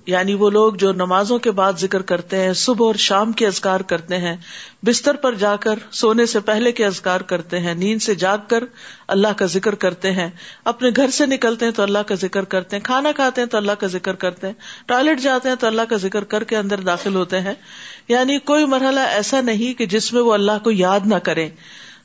یعنی 0.08 0.34
وہ 0.34 0.50
لوگ 0.50 0.74
جو 0.74 0.94
نمازوں 0.94 1.40
کے 1.40 1.52
بعد 1.52 1.74
ذکر 1.80 2.02
کرتے 2.02 2.40
ہیں، 2.40 2.54
صبح 2.54 2.86
اور 2.86 2.96
شام 2.96 3.32
کے 3.32 3.48
ازکار 3.48 3.80
کرتے 3.80 4.18
ہیں، 4.18 4.36
بستر 4.86 5.16
پر 5.16 5.34
جا 5.34 5.56
کر 5.56 5.80
سونے 5.92 6.26
سے 6.26 6.40
پہلے 6.40 6.72
کے 6.72 6.86
ازکار 6.86 7.22
کرتے 7.22 7.60
ہیں، 7.60 7.74
نیند 7.74 8.02
سے 8.02 8.16
جاگ 8.16 8.38
کر 8.48 8.64
اللہ 9.08 9.28
کا 9.38 9.46
ذکر 9.46 9.76
کرتے 9.76 10.12
ہیں، 10.12 10.30
اپنے 10.64 10.90
گھر 10.96 11.10
سے 11.10 11.26
نکلتے 11.26 11.66
ہیں 11.66 11.72
تو 11.72 11.84
اللہ 11.84 12.00
کا 12.00 12.16
ذکر 12.16 12.44
کرتے 12.44 12.76
ہیں، 12.76 12.84
کھانا 12.84 13.12
کھاتے 13.12 13.42
ہیں 13.42 13.48
تو 13.48 13.58
اللہ 13.58 13.72
کا 13.72 13.88
ذکر 13.88 14.14
کرتے 14.14 14.48
ہیں، 14.48 14.54
ٹوائلٹ 14.86 15.20
جاتے 15.20 15.50
ہیں 15.50 15.56
تو 15.56 15.68
اللہ 15.68 15.82
کا 15.90 15.96
ذکر 15.96 16.24
کر 16.24 16.44
کے 16.44 16.58
اندر 16.58 16.80
داخل 16.80 17.16
ہوتے 17.16 17.40
ہیں۔ 17.40 17.54
یعنی 18.08 18.40
کوئی 18.40 18.66
مرحلہ 18.66 19.00
ایسا 19.00 19.42
نہیں 19.42 19.78
کہ 19.78 19.86
جس 19.86 20.14
میں 20.14 20.22
وہ 20.22 20.34
اللہ 20.34 20.64
کو 20.64 20.72
یاد 20.72 21.00
نہ 21.06 21.16
کرے 21.16 21.50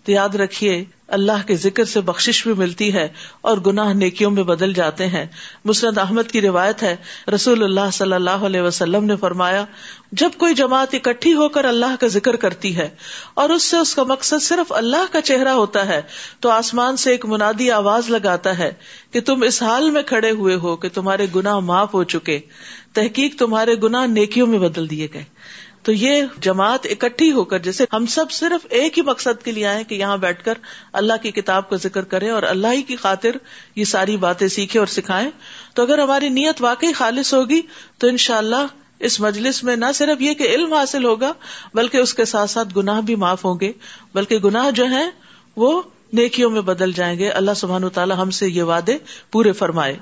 تو 0.09 0.13
یاد 0.13 0.35
رکھیے، 0.35 0.85
اللہ 1.09 1.47
کے 1.47 1.55
ذکر 1.55 1.85
سے 1.85 2.01
بخش 2.01 2.43
بھی 2.45 2.53
ملتی 2.53 2.93
ہے 2.95 3.09
اور 3.41 3.59
گناہ 3.59 3.93
نیکیوں 3.93 4.31
میں 4.31 4.43
بدل 4.43 4.73
جاتے 4.73 5.07
ہیں۔ 5.07 5.27
مسرت 5.65 5.99
احمد 5.99 6.31
کی 6.33 6.41
روایت 6.41 6.83
ہے، 6.83 6.97
رسول 7.35 7.63
اللہ 7.63 7.91
صلی 7.93 8.13
اللہ 8.13 8.31
علیہ 8.31 8.61
وسلم 8.61 9.05
نے 9.05 9.17
فرمایا، 9.17 9.65
جب 10.13 10.31
کوئی 10.39 10.55
جماعت 10.55 10.95
اکٹھی 10.95 11.35
ہو 11.35 11.49
کر 11.49 11.65
اللہ 11.65 11.97
کا 12.01 12.07
ذکر 12.07 12.37
کرتی 12.37 12.77
ہے 12.77 12.89
اور 13.35 13.51
اس 13.51 13.63
سے 13.63 13.77
اس 13.77 13.95
کا 13.95 14.03
مقصد 14.03 14.43
صرف 14.43 14.73
اللہ 14.73 15.13
کا 15.13 15.21
چہرہ 15.21 15.49
ہوتا 15.49 15.87
ہے، 15.87 16.03
تو 16.41 16.49
آسمان 16.49 16.97
سے 16.97 17.11
ایک 17.11 17.27
منادی 17.27 17.71
آواز 17.71 18.11
لگاتا 18.11 18.59
ہے 18.59 18.73
کہ 19.11 19.21
تم 19.21 19.43
اس 19.43 19.63
حال 19.63 19.91
میں 19.91 20.03
کھڑے 20.03 20.31
ہوئے 20.31 20.55
ہو 20.55 20.77
کہ 20.77 20.89
تمہارے 20.95 21.27
گناہ 21.37 21.59
معاف 21.59 21.95
ہو 21.95 22.05
چکے۔ 22.05 22.41
تحقیق 22.93 23.39
تمہارے 23.39 23.75
گناہ 23.83 24.07
نیکیوں 24.07 24.47
میں 24.47 24.59
بدل 24.59 24.91
دیے 24.91 25.09
گئے۔ 25.15 25.25
تو 25.89 25.93
یہ 25.93 26.23
جماعت 26.41 26.87
اکٹھی 26.91 27.33
ہو 27.33 27.45
کر 27.45 27.59
جیسے 27.59 27.85
ہم 27.93 28.07
سب 28.07 28.31
صرف 28.31 28.67
ایک 28.71 28.99
ہی 28.99 29.03
مقصد 29.03 29.45
کے 29.45 29.53
لیے 29.53 29.67
آئے 29.67 29.85
کہ 29.85 29.95
یہاں 29.95 30.17
بیٹھ 30.17 30.45
کر 30.45 30.55
اللہ 30.93 31.13
کی 31.23 31.31
کتاب 31.31 31.71
کا 31.71 31.77
ذکر 31.77 32.03
کریں 32.03 32.31
اور 32.31 32.43
اللہ 32.43 32.67
ہی 32.73 32.83
کی 32.83 32.97
خاطر 32.97 33.31
یہ 33.75 33.85
ساری 33.85 34.17
باتیں 34.17 34.49
سیکھیں 34.49 34.79
اور 34.79 34.87
سکھائیں۔ 34.87 35.31
تو 35.75 35.83
اگر 35.83 35.99
ہماری 35.99 36.29
نیت 36.29 36.63
واقعی 36.63 36.93
خالص 36.93 37.35
ہوگی 37.35 37.61
تو 37.99 38.07
ان 38.07 38.17
شاء 38.17 38.39
اللہ 38.39 38.67
اس 38.99 39.21
مجلس 39.21 39.65
میں 39.65 39.77
نہ 39.77 39.85
صرف 39.95 40.23
یہ 40.23 40.35
کہ 40.35 40.43
علم 40.43 40.73
حاصل 40.73 41.05
ہوگا 41.05 41.33
بلکہ 41.75 41.97
اس 41.97 42.15
کے 42.15 42.25
ساتھ 42.25 42.51
ساتھ 42.51 42.69
گناہ 42.77 43.01
بھی 43.01 43.15
معاف 43.15 43.45
ہوں 43.45 43.61
گے۔ 43.61 43.73
بلکہ 44.15 44.39
گناہ 44.39 44.71
جو 44.71 44.85
ہیں 44.85 45.11
وہ 45.57 45.83
نیکیوں 46.13 46.51
میں 46.51 46.61
بدل 46.61 46.93
جائیں 46.93 47.19
گے۔ 47.19 47.29
اللہ 47.29 47.55
سبحان 47.57 47.89
تعالیٰ 47.89 48.17
ہم 48.17 48.31
سے 48.31 48.49
یہ 48.49 48.63
وعدے 48.63 48.99
پورے 49.31 49.53
فرمائے۔ 49.53 49.97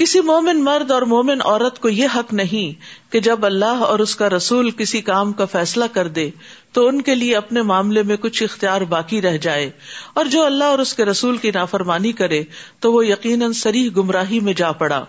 کسی 0.00 0.20
مومن 0.20 0.64
مرد 0.64 0.90
اور 0.90 1.02
مومن 1.02 1.38
عورت 1.44 1.78
کو 1.78 1.88
یہ 1.88 2.06
حق 2.14 2.34
نہیں 2.34 2.82
کہ 3.12 3.20
جب 3.20 3.46
اللہ 3.46 3.64
اور 3.64 3.98
اس 3.98 4.16
کا 4.16 4.28
رسول 4.28 4.70
کسی 4.70 5.00
کام 5.00 5.32
کا 5.32 5.44
فیصلہ 5.44 5.84
کر 5.92 6.08
دے 6.08 6.30
تو 6.72 6.86
ان 6.86 7.02
کے 7.02 7.14
لیے 7.14 7.36
اپنے 7.36 7.62
معاملے 7.62 8.02
میں 8.02 8.16
کچھ 8.16 8.42
اختیار 8.42 8.80
باقی 8.80 9.22
رہ 9.22 9.36
جائے۔ 9.36 9.70
اور 10.14 10.24
جو 10.24 10.44
اللہ 10.44 10.64
اور 10.64 10.78
اس 10.78 10.94
کے 10.94 11.04
رسول 11.04 11.36
کی 11.36 11.50
نافرمانی 11.50 12.12
کرے 12.12 12.42
تو 12.78 12.92
وہ 12.92 13.06
یقیناً 13.06 13.52
سریح 13.52 13.90
گمراہی 13.96 14.40
میں 14.40 14.52
جا 14.52 14.72
پڑا۔ 14.72 15.04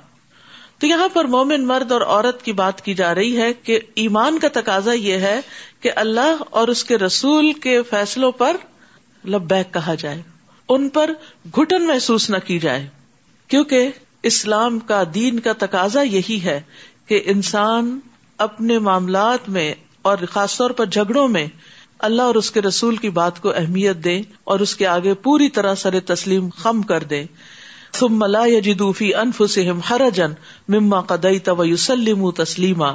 تو 0.80 0.88
یہاں 0.88 1.08
پر 1.14 1.26
مومن 1.26 1.68
مرد 1.68 1.92
اور 1.92 2.02
عورت 2.02 2.44
کی 2.44 2.54
بات 2.54 2.82
کی 2.82 2.94
جا 2.94 3.16
رہی 3.16 3.38
ہے 3.38 3.54
کہ 3.54 3.80
ایمان 3.96 4.40
کا 4.40 4.48
تقاضا 4.54 4.94
یہ 4.94 5.14
ہے 5.14 5.40
کہ 5.80 5.92
اللہ 5.96 6.36
اور 6.50 6.68
اس 6.68 6.84
کے 6.84 6.98
رسول 6.98 7.54
کے 7.54 7.82
فیصلوں 7.82 8.32
پر 8.32 8.58
لبیک 9.28 9.74
کہا 9.74 9.96
جائے، 9.96 10.22
ان 10.70 10.90
پر 10.90 11.10
گٹن 11.60 11.88
محسوس 11.88 12.30
نہ 12.30 12.38
کی 12.46 12.60
جائے۔ 12.60 12.88
کیونکہ 13.48 13.92
اسلام 14.24 14.80
کا 14.80 15.04
دین 15.14 15.40
کا 15.40 15.52
تقاضا 15.58 16.02
یہی 16.02 16.40
ہے 16.44 16.62
کہ 17.06 17.22
انسان 17.26 18.00
اپنے 18.38 18.80
معاملات 18.80 19.50
میں 19.50 19.74
اور 20.02 20.18
خاص 20.32 20.58
طور 20.58 20.70
پر 20.70 20.86
جھگڑوں 20.86 21.28
میں 21.28 21.48
اللہ 22.00 22.22
اور 22.22 22.36
اس 22.36 22.52
کے 22.52 22.62
رسول 22.62 22.96
کی 22.96 23.10
بات 23.10 23.42
کو 23.42 23.50
اہمیت 23.50 23.96
دے 23.96 24.22
اور 24.44 24.60
اس 24.60 24.76
کے 24.76 24.88
آگے 24.88 25.14
پوری 25.14 25.50
طرح 25.50 25.76
سر 25.76 26.00
تسلیم 26.00 26.50
خم 26.50 26.82
کر 26.82 27.04
دے۔ 27.04 27.24
ثم 27.94 28.20
ملا 28.20 28.48
جدوفی 28.48 29.16
انف 29.16 29.42
سم 29.50 29.80
ہر 29.90 30.02
جن 30.14 30.32
مما 30.68 31.02
قدئی 31.02 31.40
تو 31.40 31.66
یوسلم 31.66 32.32
تسلیما۔ 32.32 32.94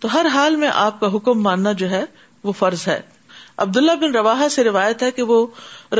تو 0.00 0.12
ہر 0.12 0.26
حال 0.26 0.56
میں 0.56 0.68
آپ 0.74 1.00
کا 1.00 1.06
حکم 1.06 1.42
ماننا 1.42 1.72
جو 1.72 1.90
ہے 1.90 2.04
وہ 2.44 2.52
فرض 2.52 2.88
ہے۔ 2.88 3.00
عبداللہ 3.56 3.92
بن 3.92 4.16
روا 4.16 4.46
سے 4.50 4.64
روایت 4.64 5.02
ہے 5.02 5.10
کہ 5.10 5.22
وہ 5.22 5.46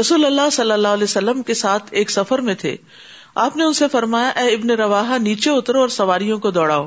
رسول 0.00 0.24
اللہ 0.24 0.50
صلی 0.52 0.72
اللہ 0.72 0.88
علیہ 0.88 1.04
وسلم 1.04 1.42
کے 1.42 1.54
ساتھ 1.54 1.85
ایک 1.90 2.11
سفر 2.11 2.38
میں 2.38 2.54
تھے۔ 2.54 2.76
آپ 3.38 3.57
نے 3.57 3.64
ان 3.64 3.72
سے 3.72 3.88
فرمایا، 3.88 4.29
اے 4.29 4.55
ابن 4.55 4.70
روا 4.70 5.16
نیچے 5.16 5.51
اترو 5.51 5.81
اور 5.81 5.88
سواریوں 5.88 6.38
کو 6.38 6.51
دوڑاؤ. 6.51 6.87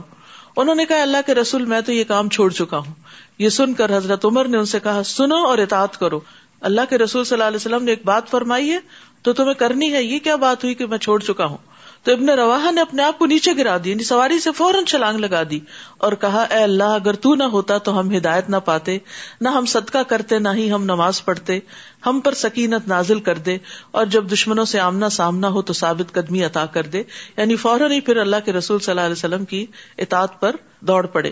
انہوں 0.58 0.76
نے 0.76 0.86
کہا، 0.86 1.02
اللہ 1.02 1.18
کے 1.26 1.36
رسول 1.36 1.66
میں 1.66 1.82
تو 1.82 1.92
یہ 1.92 2.04
کام 2.04 2.30
چھوڑ 2.30 2.52
چکا 2.52 2.78
ہوں۔ 2.78 2.94
یہ 3.38 3.50
سن 3.50 3.74
کر 3.74 3.98
حضرت 3.98 4.26
عمر 4.26 4.46
نے 4.46 4.58
ان 4.58 4.66
سے 4.66 4.80
کہا، 4.80 5.04
سنو 5.04 5.36
اور 5.36 5.58
اطاعت 5.58 6.00
کرو۔ 6.00 6.20
اللہ 6.62 6.82
کے 6.90 6.98
رسول 6.98 7.24
صلی 7.24 7.36
اللہ 7.36 7.48
علیہ 7.48 7.56
وسلم 7.56 7.84
نے 7.84 7.92
ایک 7.92 8.02
بات 8.06 8.30
فرمائی 8.30 8.72
ہے 8.72 8.80
تو 9.22 9.34
تمہیں 9.34 9.54
کرنی 9.54 9.94
ہے 9.94 10.04
یہ 10.04 10.20
کیا 10.20 10.36
بات 10.36 10.64
ہوئی 10.64 10.76
کہ 10.76 10.86
میں 10.86 10.98
چھوڑ 10.98 11.20
چکا 11.20 11.46
ہوں؟ 11.46 11.58
تو 12.04 12.12
ابن 12.12 12.30
روا 12.30 12.72
نے 12.72 12.82
اپنے 12.82 13.04
آپ 13.04 13.20
کو 13.20 13.26
نیچے 13.26 13.52
گرا 13.58 13.78
دی 13.84 13.90
یعنی 13.90 14.04
سواری 14.04 14.40
سے 14.40 14.52
فوراً 14.52 14.86
چھلانگ 14.86 15.20
لگا 15.20 15.44
دی 15.50 15.60
اور 15.98 16.14
کہا، 16.14 16.42
اے 16.42 16.64
اللہ، 16.64 16.84
اگر 16.84 17.14
تو 17.14 17.36
نہ 17.36 17.44
ہوتا 17.44 17.78
تو 17.78 18.00
ہم 18.00 18.18
ہدایت 18.18 18.50
نہ 18.50 18.56
پاتے، 18.56 18.98
نہ 19.42 19.50
ہم 19.50 19.66
صدقہ 19.66 20.04
کرتے، 20.08 20.40
نہ 20.40 20.50
ہی 20.54 20.72
ہم 20.72 20.84
نماز 20.84 21.26
پڑھتے، 21.26 21.60
ہم 22.06 22.20
پر 22.20 22.34
سکینت 22.34 22.88
نازل 22.88 23.20
کر 23.20 23.38
دے 23.38 23.58
اور 23.92 24.06
جب 24.06 24.32
دشمنوں 24.32 24.66
سے 24.66 24.80
آمنا 24.80 25.10
سامنا 25.10 25.48
ہو 25.48 25.62
تو 25.62 25.74
ثابت 25.74 26.14
قدمی 26.14 26.44
عطا 26.44 26.66
کر 26.66 26.84
دے۔ 26.84 27.04
یعنی 27.38 27.56
فوراً 27.56 27.92
ہی 27.92 28.02
پھر 28.02 28.18
اللہ 28.18 28.36
کے 28.46 28.54
رسول 28.54 28.80
صلی 28.80 28.92
اللہ 28.92 29.02
علیہ 29.02 29.12
وسلم 29.12 29.46
کی 29.46 29.66
اطاعت 29.98 30.42
پر 30.42 30.56
دوڑ 30.80 31.06
پڑے۔ 31.06 31.32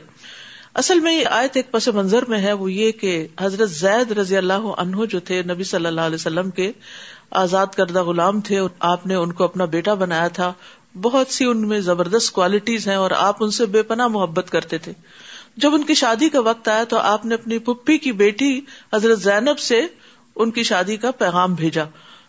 اصل 0.74 1.00
میں 1.00 1.14
یہ 1.14 1.26
آیت 1.26 1.52
ایک 1.54 1.72
پس 1.72 1.88
منظر 1.88 2.26
میں 2.28 2.40
ہے، 2.40 2.54
وہ 2.54 2.72
یہ 2.72 2.92
کہ 2.92 3.28
حضرت 3.42 3.70
زید 3.70 4.12
رضی 4.12 4.38
اللہ 4.38 4.54
عنہ 4.54 5.06
جو 5.06 5.20
تھے، 5.20 5.42
نبی 5.44 5.64
صلی 5.64 5.86
اللہ 5.86 6.02
علیہ 6.02 6.16
وسلم 6.16 6.50
کے 6.50 6.72
آزاد 7.32 7.68
کردہ 7.68 8.04
غلام 8.04 8.42
تھے 8.42 8.60
آپ 8.80 9.08
نے 9.08 9.15
ان 9.15 9.32
کو 9.32 9.44
اپنا 9.44 9.65
بیٹا 9.65 9.94
بنایا 9.94 10.28
تھا۔ 10.28 10.54
بہت 11.02 11.28
سی 11.28 11.46
ان 11.46 11.68
میں 11.68 11.80
زبردست 11.80 12.32
کوالٹیز 12.32 12.88
ہیں 12.88 12.96
اور 12.96 13.12
آپ 13.12 13.36
ان 13.39 13.52
سے 13.52 13.65
بے 13.65 13.82
پناہ 13.82 14.08
محبت 14.08 14.50
کرتے 14.50 14.78
تھے۔ 14.78 14.94
جب 15.58 15.74
ان 15.74 15.84
کی 15.84 15.94
شادی 15.94 16.30
کا 16.30 16.39
وقت 16.39 16.68
آیا 16.68 16.84
تو 16.84 16.98
آپ 16.98 17.26
نے 17.26 17.36
اپنی 17.36 17.60
پپی 17.60 17.98
کی 17.98 18.12
بیٹی 18.12 18.62
حضرت 18.94 19.20
زینب 19.20 19.60
سے 19.60 19.82
ان 20.36 20.52
کی 20.52 20.63
شادی 20.63 20.98
کا 20.98 21.12
پیغام 21.12 21.54
بھیجا۔ 21.54 21.84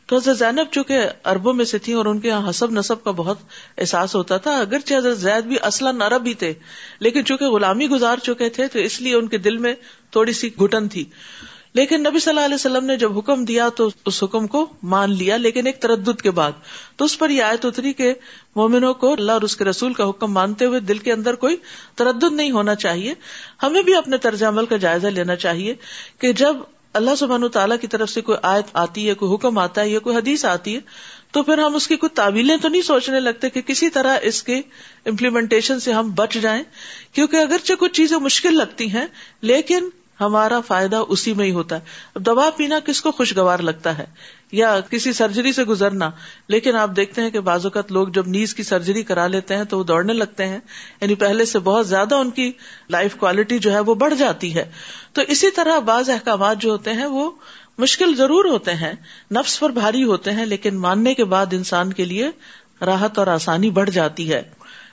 تو 0.06 0.16
حضرت 0.16 0.38
زینب 0.38 0.64
چونکہ 0.70 0.98
اربوں 1.24 1.52
میں 1.52 1.64
سے 1.64 1.78
تھی 1.78 1.92
اور 1.92 2.06
ان 2.06 2.20
کے 2.20 2.28
یہاں 2.28 2.50
حسب 2.50 2.70
نصب 2.70 3.04
کا 3.04 3.10
بہت 3.10 3.38
احساس 3.78 4.14
ہوتا 4.14 4.36
تھا، 4.36 4.58
اگرچہ 4.58 4.94
حضرت 4.94 5.18
زید 5.18 5.44
بھی 5.44 5.56
اصلا 5.62 5.90
عرب 5.90 6.26
ہی 6.26 6.34
تھے، 6.34 6.54
لیکن 7.00 7.24
چونکہ 7.24 7.44
غلامی 7.44 7.88
گزار 7.88 8.16
چکے 8.16 8.48
تھے 8.48 8.66
تو 8.66 8.78
اس 8.78 9.00
لیے 9.00 9.14
ان 9.14 9.28
کے 9.28 9.38
دل 9.38 9.56
میں 9.58 9.74
تھوڑی 10.10 10.32
سی 10.32 10.50
گٹن 10.56 10.88
تھی۔ 10.88 11.04
لیکن 11.74 12.00
نبی 12.00 12.18
صلی 12.18 12.30
اللہ 12.30 12.44
علیہ 12.44 12.54
وسلم 12.54 12.84
نے 12.84 12.96
جب 12.96 13.18
حکم 13.18 13.44
دیا 13.44 13.68
تو 13.68 13.88
اس 14.06 14.22
حکم 14.22 14.46
کو 14.46 14.66
مان 14.82 15.12
لیا، 15.12 15.36
لیکن 15.36 15.66
ایک 15.66 15.80
تردد 15.80 16.20
کے 16.20 16.30
بعد۔ 16.30 16.52
تو 16.96 17.04
اس 17.04 17.18
پر 17.18 17.30
یہ 17.30 17.42
آیت 17.42 17.64
اتری 17.64 17.92
کہ 17.92 18.14
مومنوں 18.56 18.94
کو 18.94 19.12
اللہ 19.12 19.32
اور 19.32 19.42
اس 19.42 19.56
کے 19.56 19.64
رسول 19.64 19.92
کا 19.92 20.08
حکم 20.08 20.32
مانتے 20.32 20.64
ہوئے 20.64 20.80
دل 20.80 20.98
کے 20.98 21.12
اندر 21.12 21.34
کوئی 21.34 21.56
تردد 21.94 22.32
نہیں 22.32 22.50
ہونا 22.50 22.74
چاہیے۔ 22.74 23.14
ہمیں 23.62 23.82
بھی 23.82 23.94
اپنے 23.94 24.18
طرز 24.18 24.42
عمل 24.42 24.66
کا 24.66 24.76
جائزہ 24.76 25.06
لینا 25.06 25.36
چاہیے 25.36 25.74
کہ 26.18 26.32
جب 26.32 26.56
اللہ 26.92 27.10
سبحانہ 27.18 27.46
تعالیٰ 27.46 27.76
کی 27.80 27.86
طرف 27.86 28.10
سے 28.10 28.20
کوئی 28.20 28.38
آیت 28.42 28.64
آتی 28.72 29.08
ہے، 29.08 29.14
کوئی 29.14 29.34
حکم 29.34 29.58
آتا 29.58 29.80
ہے 29.80 29.88
یا 29.88 29.98
کوئی 29.98 30.16
حدیث 30.16 30.44
آتی 30.44 30.74
ہے، 30.74 30.80
تو 31.30 31.42
پھر 31.42 31.58
ہم 31.58 31.74
اس 31.74 31.88
کی 31.88 31.96
کوئی 31.96 32.10
تعویلیں 32.14 32.56
تو 32.56 32.68
نہیں 32.68 32.82
سوچنے 32.82 33.20
لگتے 33.20 33.48
کہ 33.48 33.60
کسی 33.60 33.90
طرح 33.90 34.18
اس 34.22 34.42
کے 34.42 34.60
امپلیمنٹیشن 35.06 35.80
سے 35.80 35.92
ہم 35.92 36.10
بچ 36.10 36.34
جائیں۔ 36.34 36.62
کیونکہ 37.12 37.36
اگرچہ 37.36 37.72
کچھ 37.78 37.92
چیزیں 37.92 38.18
مشکل 38.18 38.56
لگتی 38.56 38.90
ہیں، 38.90 39.06
لیکن 39.40 39.88
ہمارا 40.20 40.60
فائدہ 40.60 40.96
اسی 40.96 41.34
میں 41.34 41.44
ہی 41.44 41.50
ہوتا 41.50 41.76
ہے۔ 41.76 41.80
اب 42.14 42.26
دوا 42.26 42.50
پینا 42.56 42.78
کس 42.84 43.02
کو 43.02 43.10
خوشگوار 43.10 43.58
لگتا 43.58 43.98
ہے؟ 43.98 44.04
یا 44.52 44.80
کسی 44.80 45.12
سرجری 45.12 45.52
سے 45.52 45.64
گزرنا۔ 45.64 46.10
لیکن 46.48 46.76
آپ 46.76 46.90
دیکھتے 46.96 47.22
ہیں 47.22 47.30
کہ 47.30 47.40
بعض 47.40 47.66
اوقات 47.66 47.92
لوگ 47.92 48.08
جب 48.08 48.28
نیز 48.28 48.54
کی 48.54 48.62
سرجری 48.62 49.02
کرا 49.02 49.26
لیتے 49.26 49.56
ہیں 49.56 49.64
تو 49.64 49.78
وہ 49.78 49.84
دوڑنے 49.84 50.12
لگتے 50.12 50.46
ہیں۔ 50.46 50.58
یعنی 51.00 51.14
پہلے 51.14 51.44
سے 51.44 51.58
بہت 51.58 51.88
زیادہ 51.88 52.14
ان 52.14 52.30
کی 52.30 52.52
لائف 52.90 53.16
کوالٹی 53.16 53.58
جو 53.58 53.72
ہے 53.72 53.80
وہ 53.80 53.94
بڑھ 53.94 54.14
جاتی 54.14 54.54
ہے۔ 54.54 54.70
تو 55.12 55.22
اسی 55.28 55.50
طرح 55.50 55.78
بعض 55.78 56.10
احکامات 56.10 56.58
جو 56.58 56.70
ہوتے 56.70 56.92
ہیں 56.92 57.06
وہ 57.06 57.30
مشکل 57.78 58.14
ضرور 58.16 58.44
ہوتے 58.44 58.74
ہیں۔ 58.74 58.92
نفس 59.30 59.60
پر 59.60 59.70
بھاری 59.70 60.04
ہوتے 60.04 60.32
ہیں، 60.32 60.46
لیکن 60.46 60.76
ماننے 60.76 61.14
کے 61.14 61.24
بعد 61.24 61.46
انسان 61.52 61.92
کے 61.92 62.04
لیے 62.04 62.30
راحت 62.80 63.18
اور 63.18 63.26
آسانی 63.26 63.70
بڑھ 63.70 63.90
جاتی 63.90 64.32
ہے۔ 64.32 64.42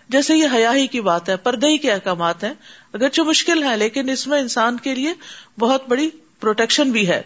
جیسے 0.10 0.36
یہ 0.36 0.48
حیاہی 0.54 0.88
کی 0.88 1.02
بات 1.02 1.30
ہے، 1.30 1.38
پردے 1.38 1.78
کے 1.78 1.92
احکامات 1.92 2.44
ہیں۔ 2.44 2.54
اگرچہ 2.93 3.21
مشکل 3.21 3.63
ہے، 3.63 3.78
لیکن 3.78 4.10
اس 4.10 4.28
میں 4.28 4.39
انسان 4.39 4.78
کے 4.78 4.95
لیے 4.95 5.13
بہت 5.60 5.89
بڑی 5.89 6.10
پروٹیکشن 6.39 6.91
بھی 6.91 7.08
ہے۔ 7.08 7.21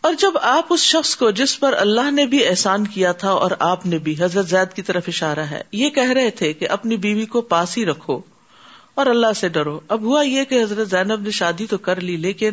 اور 0.00 0.14
جب 0.14 0.38
آپ 0.42 0.66
اس 0.70 0.80
شخص 0.80 1.16
کو، 1.16 1.30
جس 1.30 1.60
پر 1.60 1.72
اللہ 1.72 2.10
نے 2.10 2.26
بھی 2.26 2.46
احسان 2.46 2.86
کیا 2.86 3.12
تھا 3.12 3.30
اور 3.30 3.50
آپ 3.58 3.86
نے 3.86 3.98
بھی، 3.98 4.16
حضرت 4.18 4.48
زید 4.48 4.76
کی 4.76 4.82
طرف 4.82 5.04
اشارہ 5.08 5.40
ہے، 5.40 5.62
یہ 5.72 5.90
کہہ 5.90 6.10
رہے 6.10 6.30
تھے 6.30 6.52
کہ 6.52 6.68
اپنی 6.68 6.96
بیوی 6.96 7.26
کو 7.26 7.40
پاس 7.40 7.78
ہی 7.78 7.84
رکھو 7.84 8.20
اور 8.94 9.06
اللہ 9.06 9.32
سے 9.36 9.48
ڈرو۔ 9.48 9.80
اب 9.88 10.02
ہوا 10.02 10.22
یہ 10.22 10.44
کہ 10.44 10.62
حضرت 10.62 10.90
زینب 10.90 11.20
نے 11.20 11.30
شادی 11.30 11.66
تو 11.66 11.78
کر 11.78 12.00
لی، 12.00 12.16
لیکن 12.16 12.50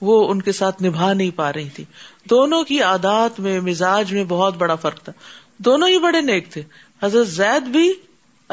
وہ 0.00 0.30
ان 0.30 0.42
کے 0.42 0.52
ساتھ 0.52 0.82
نبھا 0.82 1.12
نہیں 1.12 1.30
پا 1.30 1.52
رہی 1.52 1.68
تھی۔ 1.68 1.84
دونوں 2.30 2.64
کی 2.64 2.82
عادات 2.82 3.40
میں، 3.40 3.60
مزاج 3.60 4.12
میں 4.12 4.24
بہت 4.24 4.56
بڑا 4.56 4.74
فرق 4.74 5.02
تھا۔ 5.02 5.12
دونوں 5.58 5.88
ہی 5.88 5.98
بڑے 5.98 6.20
نیک 6.20 6.52
تھے۔ 6.52 6.62
حضرت 7.02 7.28
زید 7.28 7.62
بھی 7.62 7.92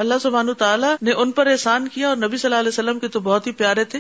اللہ 0.02 0.20
سبحان 0.22 0.54
تعالیٰ 0.54 0.96
نے 1.02 1.12
ان 1.12 1.32
پر 1.32 1.48
احسان 1.48 1.88
کیا 1.88 2.08
اور 2.08 2.18
نبی 2.18 2.38
صلی 2.38 2.48
اللہ 2.48 2.60
علیہ 2.60 2.70
وسلم 2.70 3.00
کے 3.00 3.08
تو 3.08 3.20
بہت 3.20 3.48
ہی 3.48 3.52
پیارے 3.52 3.84
تھے 3.84 4.00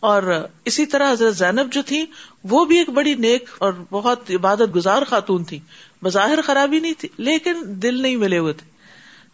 اور 0.00 0.22
اسی 0.64 0.86
طرح 0.86 1.12
حضرت 1.12 1.36
زینب 1.36 1.72
جو 1.72 1.82
تھی 1.82 2.04
وہ 2.44 2.64
بھی 2.64 2.78
ایک 2.78 2.88
بڑی 2.90 3.14
نیک 3.14 3.50
اور 3.58 3.72
بہت 3.90 4.30
عبادت 4.30 4.74
گزار 4.74 5.02
خاتون 5.02 5.44
تھی 5.44 5.58
بظاہر 6.02 6.40
خرابی 6.40 6.80
نہیں 6.80 6.92
تھی، 6.98 7.08
لیکن 7.18 7.62
دل 7.82 8.02
نہیں 8.02 8.16
ملے 8.16 8.38
ہوئے 8.38 8.52
تھے۔ 8.52 8.66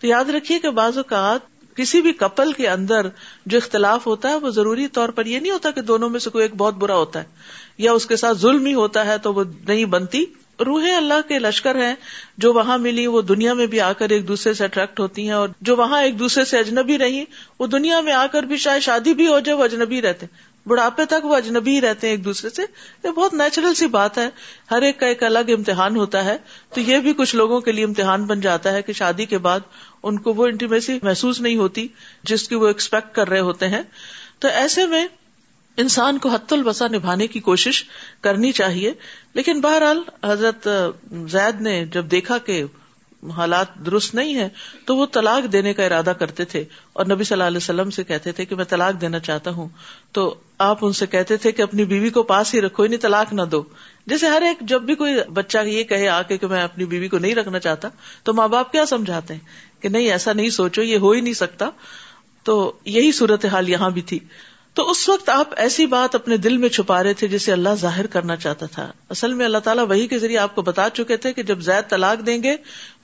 تو 0.01 0.07
یاد 0.07 0.31
رکھیے 0.31 0.59
کہ 0.59 0.71
بعض 0.71 0.97
اوقات 0.97 1.51
کسی 1.77 2.01
بھی 2.01 2.13
کپل 2.13 2.53
کے 2.53 2.69
اندر 2.69 3.07
جو 3.47 3.57
اختلاف 3.57 4.07
ہوتا 4.07 4.29
ہے، 4.29 4.35
وہ 4.35 4.51
ضروری 4.51 4.89
طور 4.89 5.09
پر 5.09 5.27
یہ 5.27 5.41
نہیں 5.41 5.53
ہوتا 5.53 5.71
کہ 5.71 5.81
دونوں 5.81 6.09
میں 6.09 6.21
سے 6.21 6.31
کوئی 6.31 6.45
ایک 6.45 6.55
بہت 6.57 6.75
برا 6.75 6.97
ہوتا 6.97 7.19
ہے 7.19 7.25
یا 7.79 7.93
اس 7.93 8.07
کے 8.07 8.17
ساتھ 8.17 8.39
ظلم 8.39 8.67
ہی 8.67 8.75
ہوتا 8.75 9.07
ہے 9.07 9.19
تو 9.19 9.35
وہ 9.35 9.45
نہیں 9.69 9.85
بنتی۔ 9.85 10.25
روحیں 10.65 10.97
اللہ 10.97 11.29
کے 11.29 11.39
لشکر 11.39 11.75
ہیں، 11.75 11.95
جو 12.39 12.53
وہاں 12.53 12.79
ملی، 12.79 13.07
وہ 13.07 13.23
دنیا 13.23 13.55
میں 13.55 13.67
بھی 13.67 13.81
آ 13.81 13.93
کر 13.93 14.09
ایک 14.09 14.29
دوسرے 14.29 14.55
سے 14.55 14.65
اٹریکٹ 14.65 15.01
ہوتی 15.01 15.25
ہیں 15.25 15.33
اور 15.33 15.49
جو 15.61 15.77
وہاں 15.77 16.03
ایک 16.03 16.19
دوسرے 16.19 16.45
سے 16.45 16.59
اجنبی 16.59 16.99
رہی 16.99 17.25
وہ 17.59 17.67
دنیا 17.67 18.01
میں 18.01 18.13
آ 18.13 18.27
کر 18.27 18.43
بھی 18.43 18.57
شاید 18.57 18.83
شادی 18.83 19.15
بھی 19.15 19.29
ہو 19.29 19.39
جائے، 19.39 19.59
وہ 19.59 19.65
اجنبی 19.65 20.03
رہتے 20.03 20.27
بڑھاپے 20.67 21.05
تک 21.05 21.25
وہ 21.25 21.37
اجنبی 21.37 21.81
رہتے 21.81 22.07
ہیں 22.07 22.15
ایک 22.15 22.25
دوسرے 22.25 22.51
سے۔ 22.51 22.63
یہ 23.05 23.11
بہت 23.11 23.35
نیچرل 23.35 23.75
سی 23.75 23.87
بات 23.87 24.19
ہے۔ 24.19 24.29
ہر 24.71 24.83
ایک 24.83 25.01
کا 25.01 25.07
ایک 25.07 25.23
الگ 25.23 25.39
امتحان 25.39 25.97
ہوتا 25.97 26.25
ہے۔ 26.25 26.37
تو 26.75 26.81
یہ 26.81 26.99
بھی 26.99 27.13
کچھ 27.13 27.37
لوگوں 27.37 27.61
کے 27.61 27.73
لیے 27.73 27.85
امتحان 27.85 28.25
بن 28.25 28.41
جاتا 28.41 28.73
ہے 28.73 28.83
کہ 28.83 28.93
شادی 28.93 29.27
کے 29.27 29.39
بعد 29.39 29.61
ان 30.03 30.19
کو 30.19 30.33
وہ 30.33 30.47
انٹیمیسی 30.47 30.99
محسوس 31.03 31.41
نہیں 31.41 31.57
ہوتی 31.57 31.89
جس 32.23 32.49
کی 32.49 32.55
وہ 32.55 32.67
ایکسپیکٹ 32.67 33.15
کر 33.15 33.29
رہے 33.29 33.41
ہوتے 33.41 33.69
ہیں۔ 33.69 33.83
تو 34.39 34.49
ایسے 34.49 34.87
میں 34.87 35.07
انسان 35.77 36.19
کو 36.19 36.29
حت 36.29 36.53
البسا 36.53 36.89
نبھانے 36.89 37.27
کی 37.27 37.41
کوشش 37.41 37.85
کرنی 38.21 38.53
چاہیے۔ 38.53 38.93
لیکن 39.35 39.61
بہرحال 39.61 40.03
حضرت 40.25 40.69
زید 41.31 41.61
نے 41.61 41.87
جب 41.87 42.11
دیکھا 42.11 42.39
کہ 42.39 42.65
حالات 43.37 43.75
درست 43.75 44.15
نہیں 44.15 44.35
ہے 44.35 44.49
تو 44.87 44.97
وہ 44.97 45.07
طلاق 45.13 45.53
دینے 45.53 45.75
کا 45.75 45.85
ارادہ 45.85 46.13
کرتے 46.19 46.45
تھے۔ 46.45 46.65
اور 46.93 47.07
نبی 47.07 47.25
صلی 47.25 47.35
اللہ 47.35 47.45
علیہ 47.45 47.57
وسلم 47.57 47.91
سے 47.91 48.05
کہتے 48.05 48.33
تھے 48.33 48.45
کہ 48.45 48.55
میں 48.55 48.65
طلاق 48.65 49.01
دینا 49.01 49.19
چاہتا 49.19 49.51
ہوں۔ 49.51 49.69
تو 50.13 50.35
آپ 50.59 50.79
ان 50.83 50.93
سے 50.93 51.07
کہتے 51.07 51.37
تھے 51.37 51.53
کہ 51.53 51.63
اپنی 51.63 51.85
بیوی 51.85 52.11
کو 52.11 52.23
پاس 52.23 52.55
ہی 52.55 52.61
رکھو 52.61 52.87
نہیں 52.87 53.01
طلاق 53.01 53.33
نہ 53.33 53.43
دو۔ 53.43 53.63
جیسے 54.07 54.29
ہر 54.29 54.43
ایک 54.43 54.57
جب 54.61 54.83
بھی 54.83 54.95
کوئی 54.95 55.15
بچہ 55.33 55.59
یہ 55.67 55.83
کہے 55.83 56.09
آ 56.09 56.23
کے 56.23 56.39
کہ 56.39 56.47
میں 56.47 56.63
اپنی 56.63 56.85
بیوی 56.85 57.09
کو 57.09 57.19
نہیں 57.19 57.35
رکھنا 57.35 57.59
چاہتا، 57.59 57.89
تو 58.23 58.35
ماں 58.35 58.49
باپ 58.49 58.73
کیا 58.73 58.87
سمجھاتے 58.87 59.35
ہیں؟ 59.35 59.41
کہ 59.83 59.89
نہیں، 59.89 60.11
ایسا 60.11 60.33
نہیں 60.33 60.51
سوچو، 60.51 60.83
یہ 60.83 60.97
ہو 60.97 61.11
ہی 61.11 61.21
نہیں 61.21 61.35
سکتا۔ 61.35 61.71
تو 62.43 62.73
یہی 62.85 63.13
صورت 63.13 63.45
حال 63.45 63.69
یہاں 63.69 63.91
بھی 63.91 64.03
تھی۔ 64.03 64.19
تو 64.75 64.91
اس 64.91 65.09
وقت 65.09 65.29
آپ 65.29 65.49
ایسی 65.57 65.87
بات 65.87 66.15
اپنے 66.15 66.37
دل 66.37 66.57
میں 66.57 66.69
چھپا 66.69 67.03
رہے 67.03 67.15
تھے 67.15 67.29
جسے 67.29 67.53
اللہ 67.53 67.69
ظاہر 67.75 68.07
کرنا 68.07 68.37
چاہتا 68.37 68.67
تھا۔ 68.67 68.93
اصل 69.11 69.35
میں 69.35 69.45
اللہ 69.45 69.59
تعالیٰ 69.59 69.85
وہی 69.89 70.07
کے 70.07 70.19
ذریعے 70.19 70.39
آپ 70.39 70.55
کو 70.55 70.63
بتا 70.63 70.91
چکے 70.91 71.17
تھے 71.17 71.33
کہ 71.33 71.43
جب 71.43 71.61
زید 71.61 71.91
طلاق 71.91 72.27
دیں 72.27 72.43
گے 72.43 72.57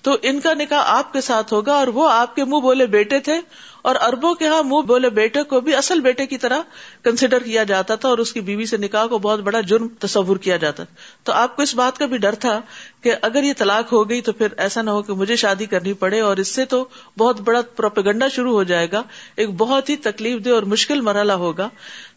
تو 0.03 0.17
ان 0.23 0.41
کا 0.41 0.55
نکاح 0.55 0.83
آپ 0.87 1.13
کے 1.13 1.21
ساتھ 1.21 1.53
ہوگا 1.53 1.73
اور 1.73 1.87
وہ 1.87 2.11
آپ 2.11 2.35
کے 2.35 2.45
منہ 2.45 2.61
بولے 2.61 2.87
بیٹے 2.87 3.21
تھے 3.21 3.41
اور 3.83 3.97
اربوں 4.01 4.35
کے 4.35 4.47
ہاں 4.47 4.63
منہ 4.63 4.83
بولے 4.83 5.11
بیٹے 5.11 5.43
کو 5.43 5.61
بھی 5.61 5.75
اصل 5.75 6.01
بیٹے 6.01 6.27
کی 6.27 6.39
طرح 6.39 6.59
کنسیڈر 7.03 7.43
کیا 7.43 7.65
جاتا 7.65 7.95
تھا 7.95 8.09
اور 8.09 8.19
اس 8.19 8.33
کی 8.33 8.41
بیوی 8.41 8.67
سے 8.67 8.77
نکاح 8.77 9.07
کو 9.07 9.19
بہت 9.19 9.41
بڑا 9.41 9.61
جرم 9.61 9.89
تصور 9.89 10.37
کیا 10.37 10.57
جاتا 10.57 10.85
تھا۔ 10.85 10.95
تو 11.23 11.33
آپ 11.33 11.57
کو 11.57 11.63
اس 11.63 11.75
بات 11.75 11.99
کا 11.99 12.07
بھی 12.07 12.19
ڈر 12.19 12.35
تھا 12.35 12.61
کہ 13.01 13.15
اگر 13.23 13.43
یہ 13.43 13.53
طلاق 13.59 13.93
ہو 13.93 14.11
گئی 14.11 14.21
تو 14.21 14.33
پھر 14.33 14.47
ایسا 14.57 14.83
نہ 14.83 14.91
ہو 14.91 15.03
کہ 15.03 15.13
مجھے 15.13 15.37
شادی 15.37 15.67
کرنی 15.67 15.93
پڑے 15.93 16.21
اور 16.21 16.37
اس 16.37 16.49
سے 16.49 16.65
تو 16.65 16.85
بہت 17.19 17.41
بڑا 17.41 17.61
پروپیگنڈا 17.63 18.29
شروع 18.29 18.53
ہو 18.53 18.63
جائے 18.63 18.87
گا، 18.93 19.03
ایک 19.37 19.51
بہت 19.51 19.91
ہی 19.91 19.97
تکلیف 19.97 20.45
دہ 20.45 20.51
اور 20.51 20.63
مشکل 20.63 21.01
مرحلہ 21.01 21.33
ہوگا۔ 21.33 21.69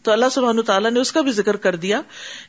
تو 0.02 0.12
اللہ 0.12 0.26
سبحان 0.32 0.62
تعالیٰ 0.62 0.90
نے 0.90 1.00
اس 1.00 1.12
کا 1.12 1.20
بھی 1.20 1.32
ذکر 1.32 1.56
کر 1.56 1.76
دیا 1.76 2.00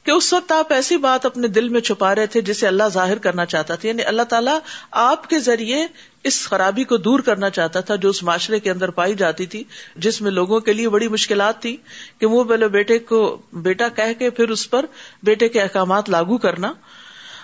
کہ 0.04 0.12
اس 0.12 0.34
وقت 0.34 0.52
آپ 0.52 0.74
ایسی 0.74 0.98
بات 0.98 1.26
اپنے 1.26 1.48
دل 1.48 1.70
میں 1.70 1.82
چھپا 1.82 2.16
رہے 2.16 2.26
تھے 2.26 2.42
جسے 2.42 2.68
اللہ 2.68 2.84
ظاہر 2.94 3.18
کرنا 3.18 3.46
چاہتا 3.46 3.76
تھا۔ 3.76 3.88
یعنی 3.88 4.04
اللہ 4.04 4.22
تعالیٰ 4.22 4.60
آپ 4.92 5.30
کے 5.30 5.40
ذریعے 5.40 5.88
اس 6.24 6.48
خرابی 6.48 6.84
کو 6.84 6.98
دور 6.98 7.20
کرنا 7.20 7.50
چاہتا 7.50 7.80
تھا 7.80 7.96
جو 7.96 8.10
اس 8.10 8.24
معاشرے 8.24 8.60
کے 8.60 8.72
اندر 8.72 8.90
پائی 8.90 9.14
جاتی 9.14 9.46
تھی، 9.46 9.64
جس 9.96 10.22
میں 10.22 10.32
لوگوں 10.32 10.60
کے 10.60 10.74
لیے 10.74 10.90
بڑی 10.90 11.08
مشکلات 11.08 11.62
تھی 11.62 11.78
کہ 12.20 12.26
وہ 12.26 12.44
پہلے 12.44 12.68
بیٹے 12.68 13.00
کو 13.00 13.42
بیٹا 13.54 13.88
کہہ 13.88 14.20
کے 14.20 14.30
پھر 14.30 14.50
اس 14.50 14.70
پر 14.70 14.86
بیٹے 15.24 15.50
کے 15.50 15.62
احکامات 15.62 16.10
لاگو 16.10 16.38
کرنا۔ 16.38 16.74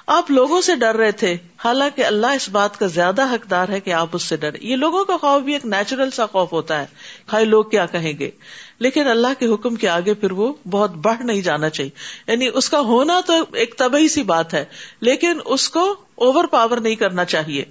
آپ 0.08 0.32
لوگوں 0.32 0.62
سے 0.62 0.76
ڈر 0.76 0.96
رہے 0.96 1.12
تھے، 1.12 1.38
حالانکہ 1.66 2.06
اللہ 2.06 2.28
اس 2.28 2.50
بات 2.50 2.80
کا 2.80 2.86
زیادہ 2.86 3.34
حقدار 3.34 3.70
ہے 3.70 3.80
کہ 3.80 3.94
آپ 3.94 4.08
اس 4.14 4.24
سے 4.24 4.38
ڈرے 4.38 4.58
یہ 4.62 4.76
لوگوں 4.76 5.06
کا 5.06 5.18
خوف 5.18 5.44
بھی 5.44 5.54
ایک 5.54 5.66
نیچرل 5.66 6.12
سا 6.12 6.26
خوف 6.26 6.52
ہوتا 6.52 6.82
ہے۔ 6.82 6.86
ہائی 7.34 7.46
لوگ 7.46 7.64
کیا 7.64 7.86
کہیں 7.86 8.14
گے؟ 8.20 8.32
لیکن 8.80 9.08
اللہ 9.08 9.28
کے 9.40 9.46
حکم 9.46 9.76
کے 9.76 9.90
آگے 9.90 10.14
پھر 10.14 10.32
وہ 10.32 10.54
بہت 10.70 10.92
بڑھ 10.92 11.22
نہیں 11.22 11.42
جانا 11.42 11.70
چاہیے۔ 11.70 11.92
یعنی 12.28 12.48
اس 12.54 12.70
کا 12.70 12.80
ہونا 12.80 13.22
تو 13.26 13.34
ایک 13.54 13.78
طبی 13.78 14.08
سی 14.08 14.24
بات 14.24 14.54
ہے، 14.54 14.66
لیکن 15.00 15.40
اس 15.46 15.70
کو 15.70 15.96
اوور 16.16 16.44
پاور 16.44 16.78
نہیں 16.78 16.96
کرنا 16.96 17.26
چاہیے۔ 17.26 17.66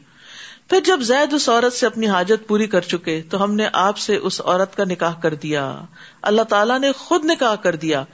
پھر 0.69 0.81
جب 0.81 1.01
زید 1.01 1.33
اس 1.33 1.49
عورت 1.49 1.73
سے 1.73 1.87
اپنی 1.87 2.07
حاجت 2.07 2.49
پوری 2.49 2.67
کر 2.67 2.81
چکے 2.81 3.23
تو 3.31 3.45
ہم 3.45 3.55
نے 3.55 3.69
آپ 3.73 3.99
سے 3.99 4.17
اس 4.17 4.41
عورت 4.41 4.77
کا 4.77 4.85
نکاح 4.85 5.15
کر 5.21 5.35
دیا۔ 5.35 5.81
اللہ 6.23 6.43
تعالیٰ 6.43 6.79
نے 6.79 6.93
خود 6.93 7.25
نکاح 7.25 7.55
کر 7.55 7.77
دیا۔ 7.77 8.05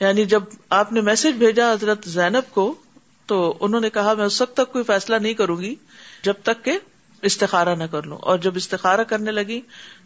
یعنی 0.00 0.24
جب 0.24 0.42
آپ 0.70 0.92
نے 0.92 1.00
میسج 1.00 1.36
بھیجا 1.38 1.72
حضرت 1.72 2.08
زینب 2.08 2.54
کو 2.54 2.74
تو 3.26 3.56
انہوں 3.60 3.80
نے 3.80 3.90
کہا، 3.90 4.14
میں 4.14 4.24
اس 4.24 4.42
وقت 4.42 4.56
تک 4.56 4.72
کوئی 4.72 4.84
فیصلہ 4.84 5.16
نہیں 5.16 5.34
کروں 5.34 5.56
گی 5.56 5.74
جب 6.22 6.34
تک 6.42 6.64
کہ 6.64 6.78
استخارا 7.22 7.74
نہ 7.74 7.84
کر 7.84 8.02
لوں۔ 8.02 8.18
اور 8.18 8.38
جب 8.38 8.52
استخارا 8.54 9.02
کرنے 9.02 9.30
لگی 9.30 9.60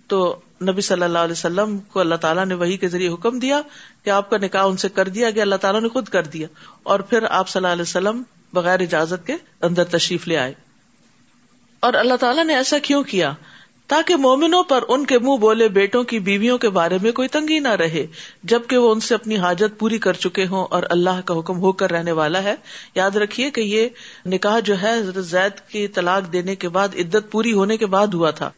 تو 0.07 0.41
نبی 0.63 0.81
صلی 0.81 1.03
اللہ 1.03 1.19
علیہ 1.19 1.33
وسلم 1.33 1.79
کو 1.79 2.01
اللہ 2.01 2.15
تعالیٰ 2.15 2.47
نے 2.47 2.55
وہی 2.55 2.77
کے 2.77 2.89
ذریعے 2.89 3.09
حکم 3.09 3.39
دیا 3.39 3.61
کہ 4.05 4.11
آپ 4.11 4.31
کا 4.31 4.37
نکاح 4.37 4.65
ان 4.65 4.77
سے 4.77 4.89
کر 4.89 5.09
دیا 5.09 5.31
گیا، 5.31 5.43
اللہ 5.43 5.55
تعالیٰ 5.55 5.81
نے 5.81 5.89
خود 5.89 6.09
کر 6.09 6.23
دیا۔ 6.23 6.47
اور 6.83 7.01
پھر 7.01 7.23
آپ 7.31 7.49
صلی 7.49 7.61
اللہ 7.61 7.73
علیہ 7.73 7.83
وسلم 7.83 8.23
بغیر 8.53 8.81
اجازت 8.81 9.27
کے 9.27 9.35
اندر 9.63 9.85
تشریف 9.85 10.29
لے 10.29 10.39
آئے۔ 10.39 10.66
اور 11.87 11.95
اللہ 11.95 12.15
تعالیٰ 12.15 12.45
نے 12.45 12.57
ایسا 12.57 12.79
کیوں 12.79 13.03
کیا؟ 13.03 13.33
تاکہ 13.87 14.17
مومنوں 14.17 14.63
پر 14.63 14.85
ان 14.89 15.07
کے 15.07 15.19
منہ 15.19 15.37
بولے 15.37 15.69
بیٹوں 15.69 16.03
کی 16.03 16.19
بیویوں 16.19 16.59
کے 16.59 16.69
بارے 16.69 16.99
میں 17.03 17.13
کوئی 17.13 17.29
تنگی 17.29 17.59
نہ 17.59 17.69
رہے، 17.69 18.07
جبکہ 18.43 18.77
وہ 18.77 18.93
ان 18.93 19.01
سے 19.01 19.15
اپنی 19.15 19.37
حاجت 19.37 19.79
پوری 19.79 19.99
کر 19.99 20.13
چکے 20.13 20.47
ہوں 20.47 20.67
اور 20.71 20.83
اللہ 20.91 21.21
کا 21.25 21.39
حکم 21.39 21.59
ہو 21.59 21.73
کر 21.73 21.91
رہنے 21.91 22.13
والا 22.13 22.43
ہے۔ 22.43 22.55
یاد 22.95 23.11
رکھیے 23.11 23.51
کہ 23.51 23.61
یہ 23.61 23.89
نکاح 24.27 24.61
جو 24.61 24.83
ہے 24.83 25.03
زید 25.17 25.69
کی 25.69 25.89
طلاق 25.89 26.33
دینے 26.33 26.55
کے 26.55 26.69
بعد، 26.69 26.89
عدت 26.95 27.31
پوری 27.31 27.53
ہونے 27.53 27.77
کے 27.77 27.87
بعد 27.87 28.07
ہوا 28.07 28.31
تھا۔ 28.31 28.51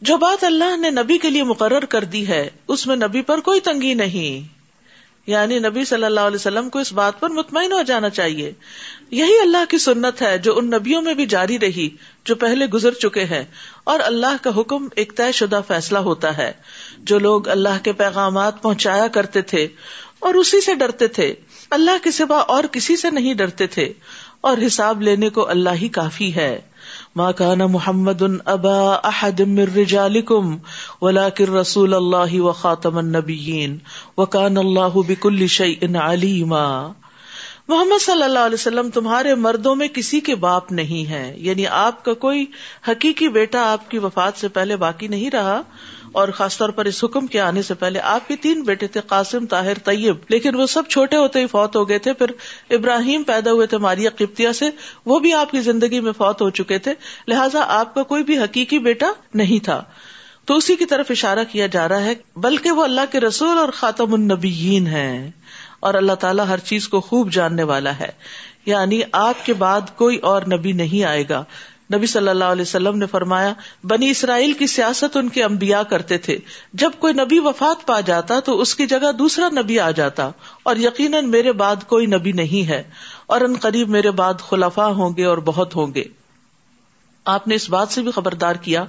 جو 0.00 0.16
بات 0.16 0.44
اللہ 0.44 0.76
نے 0.76 0.90
نبی 0.90 1.18
کے 1.18 1.30
لیے 1.30 1.42
مقرر 1.42 1.84
کر 1.84 2.04
دی 2.04 2.28
ہے، 2.28 2.50
اس 2.68 2.86
میں 2.86 2.96
نبی 2.96 3.22
پر 3.22 3.40
کوئی 3.40 3.60
تنگی 3.60 3.94
نہیں۔ 3.94 4.63
یعنی 5.26 5.58
نبی 5.58 5.84
صلی 5.84 6.04
اللہ 6.04 6.20
علیہ 6.20 6.34
وسلم 6.34 6.68
کو 6.68 6.78
اس 6.78 6.92
بات 6.92 7.20
پر 7.20 7.30
مطمئن 7.30 7.72
ہو 7.72 7.82
جانا 7.82 8.10
چاہیے۔ 8.10 8.52
یہی 9.10 9.38
اللہ 9.42 9.64
کی 9.68 9.78
سنت 9.78 10.22
ہے 10.22 10.38
جو 10.38 10.58
ان 10.58 10.66
نبیوں 10.66 11.02
میں 11.02 11.14
بھی 11.14 11.26
جاری 11.26 11.58
رہی، 11.58 11.88
جو 12.24 12.34
پہلے 12.34 12.66
گزر 12.66 12.92
چکے 12.92 13.24
ہیں۔ 13.24 13.44
اور 13.84 14.00
اللہ 14.02 14.36
کا 14.42 14.50
حکم 14.60 14.88
ایک 14.96 15.16
طے 15.16 15.32
شدہ 15.32 15.60
فیصلہ 15.68 15.98
ہوتا 15.98 16.36
ہے۔ 16.36 16.52
جو 16.98 17.18
لوگ 17.18 17.48
اللہ 17.48 17.84
کے 17.84 17.92
پیغامات 17.92 18.62
پہنچایا 18.62 19.06
کرتے 19.06 19.42
تھے 19.42 19.68
اور 20.18 20.34
اسی 20.34 20.60
سے 20.60 20.74
ڈرتے 20.74 21.06
تھے، 21.06 21.34
اللہ 21.70 22.04
کے 22.04 22.10
سوا 22.10 22.38
اور 22.38 22.64
کسی 22.64 22.96
سے 22.96 23.10
نہیں 23.10 23.34
ڈرتے 23.34 23.66
تھے۔ 23.66 23.92
اور 24.40 24.56
حساب 24.66 25.02
لینے 25.02 25.28
کو 25.28 25.48
اللہ 25.48 25.70
ہی 25.70 25.88
کافی 25.88 26.34
ہے۔ 26.34 26.60
ما 27.16 27.32
كان 27.32 27.58
محمد 27.58 28.22
ابا 28.44 28.94
احد 29.04 29.40
من 29.40 29.64
رجالكم، 29.76 30.56
ولكن 31.02 31.44
رسول 31.44 31.94
الله 31.94 32.40
و 32.40 32.52
النبيين، 32.84 33.78
وكان 34.16 34.56
الله 34.56 35.00
اللہ 35.00 35.46
شيء 35.46 35.96
عليما. 35.96 36.10
علیما 36.10 36.92
محمد 37.68 38.02
صلی 38.02 38.22
اللہ 38.22 38.38
علیہ 38.38 38.54
وسلم 38.54 38.90
تمہارے 38.90 39.34
مردوں 39.34 39.76
میں 39.76 39.88
کسی 39.88 40.20
کے 40.20 40.34
باپ 40.34 40.72
نہیں 40.72 41.10
ہے 41.10 41.34
یعنی 41.36 41.66
آپ 41.66 42.04
کا 42.04 42.14
کوئی 42.14 42.46
حقیقی 42.88 43.28
بیٹا 43.28 43.72
آپ 43.72 43.90
کی 43.90 43.98
وفات 43.98 44.32
سے 44.36 44.48
پہلے 44.48 44.76
باقی 44.76 45.08
نہیں 45.08 45.30
رہا 45.30 45.62
اور 46.14 46.28
خاص 46.28 46.58
طور 46.58 46.68
پر 46.68 46.84
اس 46.84 47.04
حکم 47.04 47.26
کے 47.26 47.40
آنے 47.40 47.62
سے 47.62 47.74
پہلے 47.74 48.00
آپ 48.00 48.28
کے 48.28 48.36
تین 48.36 48.62
بیٹے 48.62 48.86
تھے، 48.86 49.00
قاسم، 49.06 49.46
طاہر، 49.46 49.78
طیب۔ 49.84 50.16
لیکن 50.28 50.54
وہ 50.54 50.66
سب 50.66 50.82
چھوٹے 50.88 51.16
ہوتے 51.16 51.40
ہی 51.40 51.46
فوت 51.46 51.76
ہو 51.76 51.88
گئے 51.88 51.98
تھے۔ 51.98 52.12
پھر 52.12 52.26
ابراہیم 52.70 53.22
پیدا 53.22 53.52
ہوئے 53.52 53.66
تھے 53.66 53.78
ماریا 53.78 54.10
قبطیہ 54.18 54.52
سے، 54.52 54.70
وہ 55.06 55.18
بھی 55.18 55.32
آپ 55.32 55.50
کی 55.50 55.60
زندگی 55.60 56.00
میں 56.00 56.12
فوت 56.12 56.42
ہو 56.42 56.50
چکے 56.50 56.78
تھے۔ 56.78 56.94
لہٰذا 57.28 57.60
آپ 57.68 57.94
کا 57.94 58.02
کوئی 58.02 58.22
بھی 58.22 58.38
حقیقی 58.38 58.78
بیٹا 58.78 59.06
نہیں 59.34 59.64
تھا۔ 59.64 59.84
تو 60.44 60.56
اسی 60.56 60.76
کی 60.76 60.84
طرف 60.84 61.06
اشارہ 61.10 61.38
کیا 61.52 61.66
جا 61.66 61.88
رہا 61.88 62.04
ہے، 62.04 62.14
بلکہ 62.36 62.70
وہ 62.70 62.84
اللہ 62.84 63.00
کے 63.12 63.20
رسول 63.20 63.58
اور 63.58 63.68
خاتم 63.68 64.14
النبیین 64.14 64.86
ہے 64.86 65.30
اور 65.80 65.94
اللہ 65.94 66.12
تعالیٰ 66.12 66.46
ہر 66.48 66.58
چیز 66.58 66.88
کو 66.88 67.00
خوب 67.00 67.32
جاننے 67.32 67.62
والا 67.62 67.98
ہے۔ 67.98 68.10
یعنی 68.66 69.00
آپ 69.12 69.46
کے 69.46 69.52
بعد 69.52 69.80
کوئی 69.96 70.16
اور 70.16 70.42
نبی 70.42 70.72
نہیں 70.72 71.04
آئے 71.04 71.24
گا۔ 71.28 71.44
نبی 71.90 72.06
صلی 72.06 72.28
اللہ 72.28 72.44
علیہ 72.44 72.62
وسلم 72.62 72.98
نے 72.98 73.06
فرمایا، 73.06 73.52
بنی 73.84 74.08
اسرائیل 74.10 74.52
کی 74.52 74.66
سیاست 74.66 75.16
ان 75.16 75.28
کے 75.28 75.42
انبیاء 75.44 75.80
کرتے 75.82 76.18
تھے۔ 76.18 76.36
جب 76.72 76.90
کوئی 76.98 77.14
نبی 77.14 77.38
وفات 77.38 77.86
پا 77.86 78.00
جاتا 78.00 78.38
تو 78.40 78.60
اس 78.60 78.74
کی 78.74 78.86
جگہ 78.86 79.12
دوسرا 79.12 79.48
نبی 79.52 79.78
آ 79.80 79.90
جاتا، 79.90 80.30
اور 80.62 80.76
یقیناً 80.76 81.30
میرے 81.30 81.52
بعد 81.52 81.84
کوئی 81.88 82.06
نبی 82.06 82.32
نہیں 82.32 82.68
ہے، 82.68 82.82
اور 83.26 83.40
ان 83.40 83.54
قریب 83.60 83.88
میرے 83.88 84.10
بعد 84.10 84.40
خلفا 84.40 84.86
ہوں 84.92 85.16
گے 85.16 85.24
اور 85.24 85.38
بہت 85.44 85.76
ہوں 85.76 85.94
گے۔ 85.94 86.04
آپ 87.26 87.46
نے 87.48 87.54
اس 87.54 87.68
بات 87.70 87.88
سے 87.88 88.02
بھی 88.02 88.10
خبردار 88.10 88.54
کیا 88.54 88.84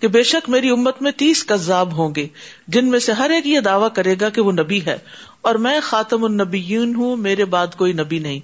کہ 0.00 0.08
بے 0.08 0.22
شک 0.22 0.48
میری 0.48 0.70
امت 0.70 1.00
میں 1.02 1.12
تیس 1.12 1.44
کذاب 1.44 1.96
ہوں 1.96 2.14
گے، 2.14 2.26
جن 2.68 2.90
میں 2.90 2.98
سے 2.98 3.12
ہر 3.12 3.30
ایک 3.30 3.46
یہ 3.46 3.60
دعویٰ 3.60 3.88
کرے 3.94 4.14
گا 4.20 4.28
کہ 4.28 4.40
وہ 4.40 4.52
نبی 4.52 4.80
ہے، 4.86 4.96
اور 5.42 5.54
میں 5.54 5.78
خاتم 5.82 6.24
النبیین 6.24 6.94
ہوں، 6.94 7.16
میرے 7.16 7.44
بعد 7.44 7.76
کوئی 7.76 7.92
نبی 7.92 8.18
نہیں۔ 8.18 8.40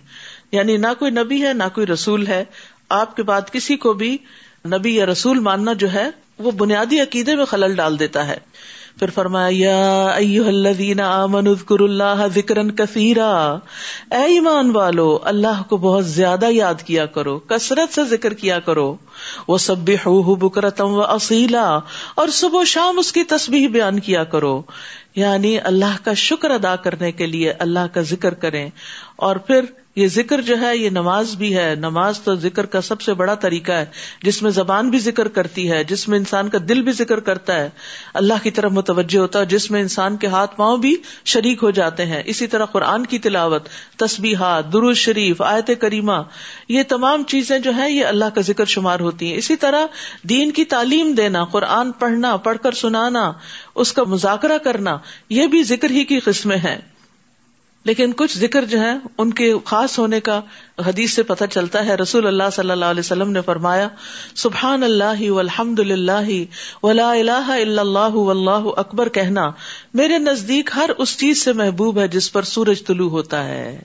یعنی 0.53 0.77
نہ 0.77 0.87
کوئی 0.99 1.11
نبی 1.11 1.43
ہے، 1.43 1.53
نہ 1.53 1.69
کوئی 1.75 1.87
رسول 1.87 2.27
ہے 2.27 2.45
آپ 2.89 3.17
کے 3.17 3.23
بعد 3.23 3.41
کسی 3.53 3.77
کو 3.77 3.93
بھی 3.93 4.17
نبی 4.67 4.95
یا 4.95 5.07
رسول 5.07 5.39
ماننا 5.39 5.73
جو 5.73 5.93
ہے، 5.93 6.11
وہ 6.39 6.51
بنیادی 6.51 7.01
عقیدے 7.01 7.35
میں 7.35 7.45
خلل 7.45 7.77
ڈال 7.77 7.99
دیتا 7.99 8.27
ہے۔ 8.27 8.37
پھر 8.99 9.11
فرمایا 9.11 10.17
اللہ 11.81 12.27
ذکر 12.35 12.71
کثیرا۔ 12.71 13.59
اے 14.11 14.23
ایمان 14.23 14.71
والو، 14.71 15.19
اللہ 15.23 15.63
کو 15.69 15.77
بہت 15.77 16.07
زیادہ 16.07 16.47
یاد 16.51 16.83
کیا 16.83 17.07
کرو، 17.07 17.39
کثرت 17.39 17.95
سے 17.95 18.05
ذکر 18.05 18.33
کیا 18.33 18.61
کرو۔ 18.61 18.97
وہ 19.49 19.59
سب 19.59 19.79
بکرتم 20.37 20.95
و 20.95 21.01
اصیلا 21.01 21.79
اور 22.15 22.29
صبح 22.29 22.61
و 22.61 22.65
شام 22.65 22.99
اس 22.99 23.13
کی 23.13 23.25
تصویر 23.25 23.69
بیان 23.69 24.01
کیا 24.01 24.25
کرو۔ 24.25 24.63
یعنی 25.15 25.61
اللہ 25.61 26.05
کا 26.05 26.15
شکر 26.15 26.51
ادا 26.51 26.77
کرنے 26.77 27.13
کے 27.13 27.27
لیے 27.27 27.51
اللہ 27.51 27.95
کا 27.95 28.01
ذکر 28.01 28.35
کریں۔ 28.35 28.71
اور 29.17 29.37
پھر 29.37 29.65
یہ 29.97 30.09
ذکر 30.09 30.41
جو 30.41 30.61
ہے، 30.61 30.77
یہ 30.77 30.91
نماز 30.91 31.37
بھی 31.37 31.57
ہے۔ 31.57 31.75
نماز 31.75 32.21
تو 32.21 32.35
ذکر 32.35 32.67
کا 32.67 32.81
سب 32.81 33.01
سے 33.01 33.15
بڑا 33.15 33.35
طریقہ 33.35 33.73
ہے، 33.73 33.85
جس 34.23 34.43
میں 34.43 34.51
زبان 34.51 34.91
بھی 34.91 34.99
ذکر 34.99 35.29
کرتی 35.29 35.71
ہے، 35.71 35.85
جس 35.85 36.09
میں 36.09 36.19
انسان 36.19 36.49
کا 36.49 36.59
دل 36.69 36.83
بھی 36.83 36.93
ذکر 36.93 37.21
کرتا 37.21 37.55
ہے۔ 37.55 37.71
اللہ 38.15 38.35
کی 38.43 38.51
طرف 38.51 38.73
متوجہ 38.73 39.19
ہوتا 39.19 39.39
ہے 39.39 39.47
جس 39.47 39.71
میں 39.71 39.81
انسان 39.81 40.17
کے 40.17 40.27
ہاتھ 40.27 40.57
پاؤں 40.57 40.79
بھی 40.79 40.97
شریک 41.25 41.63
ہو 41.63 41.71
جاتے 41.71 42.07
ہیں۔ 42.07 42.23
اسی 42.27 42.47
طرح 42.47 42.65
قرآن 42.65 43.07
کی 43.07 43.19
تلاوت، 43.19 43.69
تسبیحات، 43.97 44.73
درود 44.73 44.97
شریف، 44.97 45.43
آیت 45.43 45.71
کریمہ، 45.81 46.23
یہ 46.69 46.83
تمام 46.89 47.23
چیزیں 47.23 47.59
جو 47.59 47.73
ہے 47.77 47.91
یہ 47.91 48.07
اللہ 48.07 48.25
کا 48.35 48.41
ذکر 48.41 48.65
شمار 48.65 49.01
ہوتی 49.01 49.31
ہیں۔ 49.31 49.37
اسی 49.37 49.57
طرح 49.57 49.87
دین 50.23 50.51
کی 50.51 50.65
تعلیم 50.65 51.13
دینا، 51.13 51.45
قرآن 51.45 51.93
پڑھنا، 51.93 52.37
پڑھ 52.37 52.59
کر 52.63 52.73
سنانا، 52.73 53.33
اس 53.75 53.93
کا 53.93 54.05
مذاکرہ 54.05 54.59
کرنا، 54.59 54.99
یہ 55.29 55.47
بھی 55.47 55.63
ذکر 55.63 55.91
ہی 55.91 56.05
کی 56.05 56.19
قسمیں 56.19 56.57
ہیں۔ 56.57 56.79
لیکن 57.85 58.13
کچھ 58.17 58.39
ذکر 58.39 58.65
جو 58.65 58.81
ہے 58.81 58.93
ان 59.19 59.33
کے 59.33 59.55
خاص 59.65 59.99
ہونے 59.99 60.21
کا 60.21 60.41
حدیث 60.87 61.13
سے 61.13 61.23
پتہ 61.23 61.45
چلتا 61.51 61.87
ہے۔ 61.87 61.95
رسول 61.95 62.27
اللہ 62.27 62.43
صلی 62.53 62.71
اللہ 62.71 62.85
علیہ 62.85 63.01
وسلم 63.01 63.33
نے 63.33 63.41
فرمایا، 63.41 63.89
سبحان 64.35 64.83
اللہ 64.83 65.29
الحمد 65.31 65.79
للہ 65.79 66.45
ولا 66.83 67.11
الہ 67.11 67.31
الا 67.31 67.83
اللہ 67.83 68.15
واللہ 68.15 68.69
اکبر 68.77 69.09
کہنا، 69.09 69.51
میرے 69.95 70.19
نزدیک 70.19 70.71
ہر 70.77 70.91
اس 70.99 71.19
چیز 71.19 71.43
سے 71.43 71.53
محبوب 71.53 71.99
ہے 71.99 72.09
جس 72.09 72.33
پر 72.33 72.43
سورج 72.43 72.85
طلوع 72.85 73.11
ہوتا 73.11 73.49
ہے۔ 73.49 73.83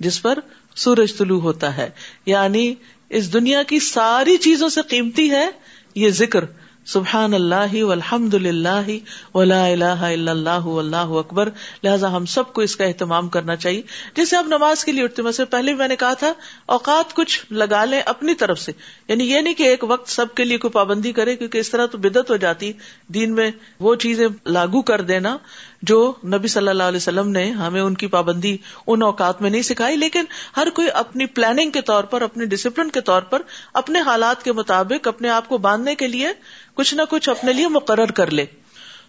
جس 0.00 0.22
پر 0.22 0.38
سورج 0.76 1.16
طلوع 1.16 1.40
ہوتا 1.40 1.76
ہے۔ 1.76 1.90
یعنی 2.26 2.74
اس 3.08 3.32
دنیا 3.32 3.62
کی 3.62 3.78
ساری 3.78 4.36
چیزوں 4.36 4.68
سے 4.68 4.80
قیمتی 4.82 5.30
ہے 5.30 5.48
یہ 5.94 6.10
ذکر۔ 6.10 6.44
سبحان 6.86 7.34
اللہ 7.34 7.74
الحمد 7.84 8.34
للہ 8.36 8.86
ولا 9.34 9.62
الہ 9.64 9.98
الا 10.04 10.30
اللہ 10.30 10.66
اللہ 10.74 11.12
اکبر 11.18 11.48
لہٰذا 11.84 12.10
ہم 12.16 12.24
سب 12.26 12.52
کو 12.52 12.60
اس 12.60 12.74
کا 12.76 12.84
اہتمام 12.84 13.28
کرنا 13.28 13.56
چاہیے 13.56 13.82
جیسے 14.14 14.36
آپ 14.36 14.46
نماز 14.46 14.84
کے 14.84 14.92
لیے 14.92 15.04
اٹھتے 15.04 15.22
میں 15.22 15.32
سے 15.32 15.44
پہلے 15.44 15.74
میں 15.74 15.88
نے 15.88 15.96
کہا 15.96 16.14
تھا 16.14 16.32
اوقات 16.68 17.14
کچھ 17.14 17.38
لگا 17.52 17.84
لیں 17.84 18.00
اپنی 18.06 18.34
طرف 18.34 18.58
سے 18.58 18.72
یعنی 19.08 19.24
یہ 19.24 19.40
نہیں 19.40 19.54
کہ 19.54 19.62
ایک 19.62 19.84
وقت 19.88 20.08
سب 20.08 20.34
کے 20.34 20.44
لیے 20.44 20.58
کوئی 20.58 20.72
پابندی 20.72 21.12
کرے 21.12 21.36
کیونکہ 21.36 21.58
اس 21.58 21.70
طرح 21.70 21.86
تو 21.86 21.98
بدت 21.98 22.30
ہو 22.30 22.36
جاتی 22.38 22.72
دین 23.08 23.34
میں 23.34 23.50
وہ 23.80 23.94
چیزیں 23.96 24.26
لاگو 24.48 24.82
کر 24.82 25.00
دینا 25.02 25.36
جو 25.82 26.12
نبی 26.24 26.48
صلی 26.48 26.68
اللہ 26.68 26.82
علیہ 26.82 26.96
وسلم 26.96 27.28
نے 27.28 27.50
ہمیں 27.50 27.80
ان 27.80 27.94
کی 27.94 28.06
پابندی 28.06 28.56
ان 28.86 29.02
اوقات 29.02 29.42
میں 29.42 29.50
نہیں 29.50 29.62
سکھائی، 29.62 29.96
لیکن 29.96 30.24
ہر 30.56 30.70
کوئی 30.70 30.88
اپنی 30.94 31.26
پلاننگ 31.26 31.70
کے 31.70 31.80
طور 31.80 32.04
پر، 32.04 32.22
اپنی 32.22 32.44
ڈسپلن 32.44 32.90
کے 32.90 33.00
طور 33.00 33.22
پر 33.22 33.42
اپنے 33.74 34.00
حالات 34.00 34.42
کے 34.42 34.52
مطابق 34.52 35.08
اپنے 35.08 35.28
آپ 35.28 35.48
کو 35.48 35.58
باندھنے 35.58 35.94
کے 35.94 36.06
لیے 36.06 36.28
کچھ 36.74 36.94
نہ 36.94 37.02
کچھ 37.10 37.28
اپنے 37.28 37.52
لیے 37.52 37.68
مقرر 37.68 38.10
کر 38.10 38.30
لے۔ 38.30 38.44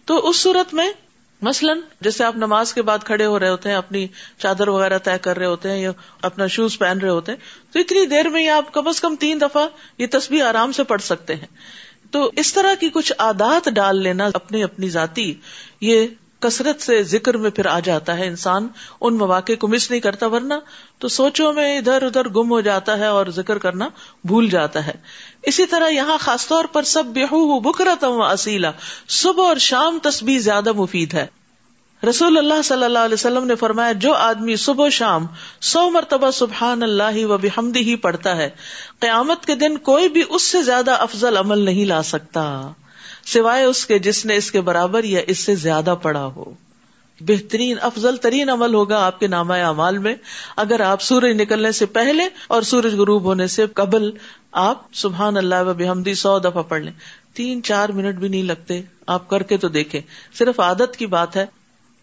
تو 0.04 0.28
اس 0.28 0.36
صورت 0.36 0.74
میں 0.74 0.90
مثلاً 1.42 1.80
جیسے 2.00 2.24
آپ 2.24 2.36
نماز 2.36 2.74
کے 2.74 2.82
بعد 2.82 2.98
کھڑے 3.04 3.26
ہو 3.26 3.38
رہے 3.38 3.48
ہوتے 3.48 3.68
ہیں، 3.68 3.76
اپنی 3.76 4.06
چادر 4.38 4.68
وغیرہ 4.68 4.98
طے 4.98 5.18
کر 5.20 5.36
رہے 5.36 5.46
ہوتے 5.46 5.70
ہیں 5.70 5.78
یا 5.78 5.92
اپنا 6.22 6.46
شوز 6.46 6.78
پہن 6.78 6.98
رہے 6.98 7.08
ہوتے 7.08 7.32
ہیں، 7.32 7.38
تو 7.72 7.78
اتنی 7.78 8.06
دیر 8.06 8.28
میں 8.28 8.48
آپ 8.48 8.72
کم 8.72 8.88
از 8.88 9.00
کم 9.00 9.16
تین 9.16 9.40
دفعہ 9.40 9.66
یہ 9.98 10.06
تصویر 10.10 10.46
آرام 10.46 10.72
سے 10.72 10.84
پڑھ 10.84 11.02
سکتے 11.02 11.34
ہیں۔ 11.34 11.46
تو 12.10 12.30
اس 12.36 12.52
طرح 12.52 12.74
کی 12.74 12.88
کچھ 12.88 13.12
عادات 13.18 13.68
ڈال 13.74 14.02
لینا 14.02 14.28
اپنی 14.34 14.62
اپنی 14.62 14.88
ذاتی 14.88 15.34
یہ 15.80 16.06
کثرت 16.42 16.80
سے 16.80 17.02
ذکر 17.02 17.36
میں 17.36 17.50
پھر 17.50 17.66
آ 17.66 17.80
جاتا 17.80 18.18
ہے 18.18 18.26
انسان، 18.26 18.68
ان 19.00 19.18
مواقع 19.18 19.52
کو 19.60 19.68
مس 19.68 19.90
نہیں 19.90 20.00
کرتا، 20.00 20.26
ورنہ 20.26 20.54
تو 20.98 21.08
سوچوں 21.08 21.52
میں 21.52 21.78
ادھر 21.78 22.02
ادھر 22.02 22.28
گم 22.28 22.50
ہو 22.50 22.60
جاتا 22.60 22.98
ہے 22.98 23.06
اور 23.06 23.26
ذکر 23.26 23.58
کرنا 23.58 23.88
بھول 24.24 24.50
جاتا 24.50 24.86
ہے۔ 24.86 24.92
اسی 25.42 25.66
طرح 25.66 25.88
یہاں 25.88 26.18
خاص 26.18 26.46
طور 26.48 26.64
پر 26.64 26.82
سب 26.82 27.04
بےحو 27.04 27.60
بکرت 27.60 28.04
اصیلا 28.04 28.70
صبح 29.08 29.44
اور 29.44 29.56
شام 29.56 29.98
تسبیح 30.02 30.38
زیادہ 30.38 30.72
مفید 30.72 31.14
ہے۔ 31.14 31.26
رسول 32.08 32.38
اللہ 32.38 32.62
صلی 32.64 32.84
اللہ 32.84 32.98
علیہ 32.98 33.14
وسلم 33.14 33.46
نے 33.46 33.54
فرمایا، 33.54 33.92
جو 33.92 34.14
آدمی 34.14 34.56
صبح 34.56 34.88
شام 34.88 35.26
سو 35.60 35.90
مرتبہ 35.90 36.30
سبحان 36.30 36.82
اللہ 36.82 37.26
و 37.26 37.38
بحمدی 37.38 37.80
ہی 37.80 37.96
پڑھتا 37.96 38.36
ہے، 38.36 38.50
قیامت 39.00 39.46
کے 39.46 39.54
دن 39.54 39.78
کوئی 39.78 40.08
بھی 40.08 40.22
اس 40.28 40.42
سے 40.42 40.62
زیادہ 40.62 40.90
افضل 40.90 41.36
عمل 41.36 41.58
نہیں 41.58 41.84
لا 41.84 42.02
سکتا۔ 42.02 42.72
سوائے 43.26 43.64
اس 43.64 43.86
کے 43.86 43.98
جس 43.98 44.26
نے 44.26 44.36
اس 44.36 44.50
کے 44.50 44.60
برابر 44.60 45.04
یا 45.04 45.20
اس 45.26 45.38
سے 45.38 45.54
زیادہ 45.54 45.94
پڑا 46.02 46.24
ہو۔ 46.24 46.54
بہترین، 47.20 47.76
افضل 47.80 48.16
ترین 48.16 48.50
عمل 48.50 48.74
ہوگا 48.74 49.06
آپ 49.06 49.20
کے 49.20 49.26
نامہ 49.26 49.54
اعمال 49.54 49.98
میں۔ 49.98 50.14
اگر 50.56 50.80
آپ 50.80 51.02
سورج 51.02 51.40
نکلنے 51.40 51.72
سے 51.72 51.86
پہلے 51.86 52.28
اور 52.48 52.62
سورج 52.62 52.94
غروب 52.94 53.22
ہونے 53.22 53.46
سے 53.46 53.66
قبل 53.66 54.10
آپ 54.52 54.82
سبحان 54.92 55.36
اللہ 55.36 55.62
و 55.66 55.74
بحمدی 55.74 56.14
سو 56.14 56.38
دفعہ 56.38 56.62
پڑھ 56.62 56.82
لیں۔ 56.82 56.92
تین، 57.34 57.62
چار 57.62 57.88
منٹ 57.88 58.14
بھی 58.14 58.28
نہیں 58.28 58.42
لگتے۔ 58.42 58.82
آپ 59.06 59.28
کر 59.28 59.42
کے 59.42 59.56
تو 59.56 59.68
دیکھیں۔ 59.68 60.00
صرف 60.34 60.60
عادت 60.60 60.96
کی 60.96 61.06
بات 61.06 61.36
ہے۔ 61.36 61.46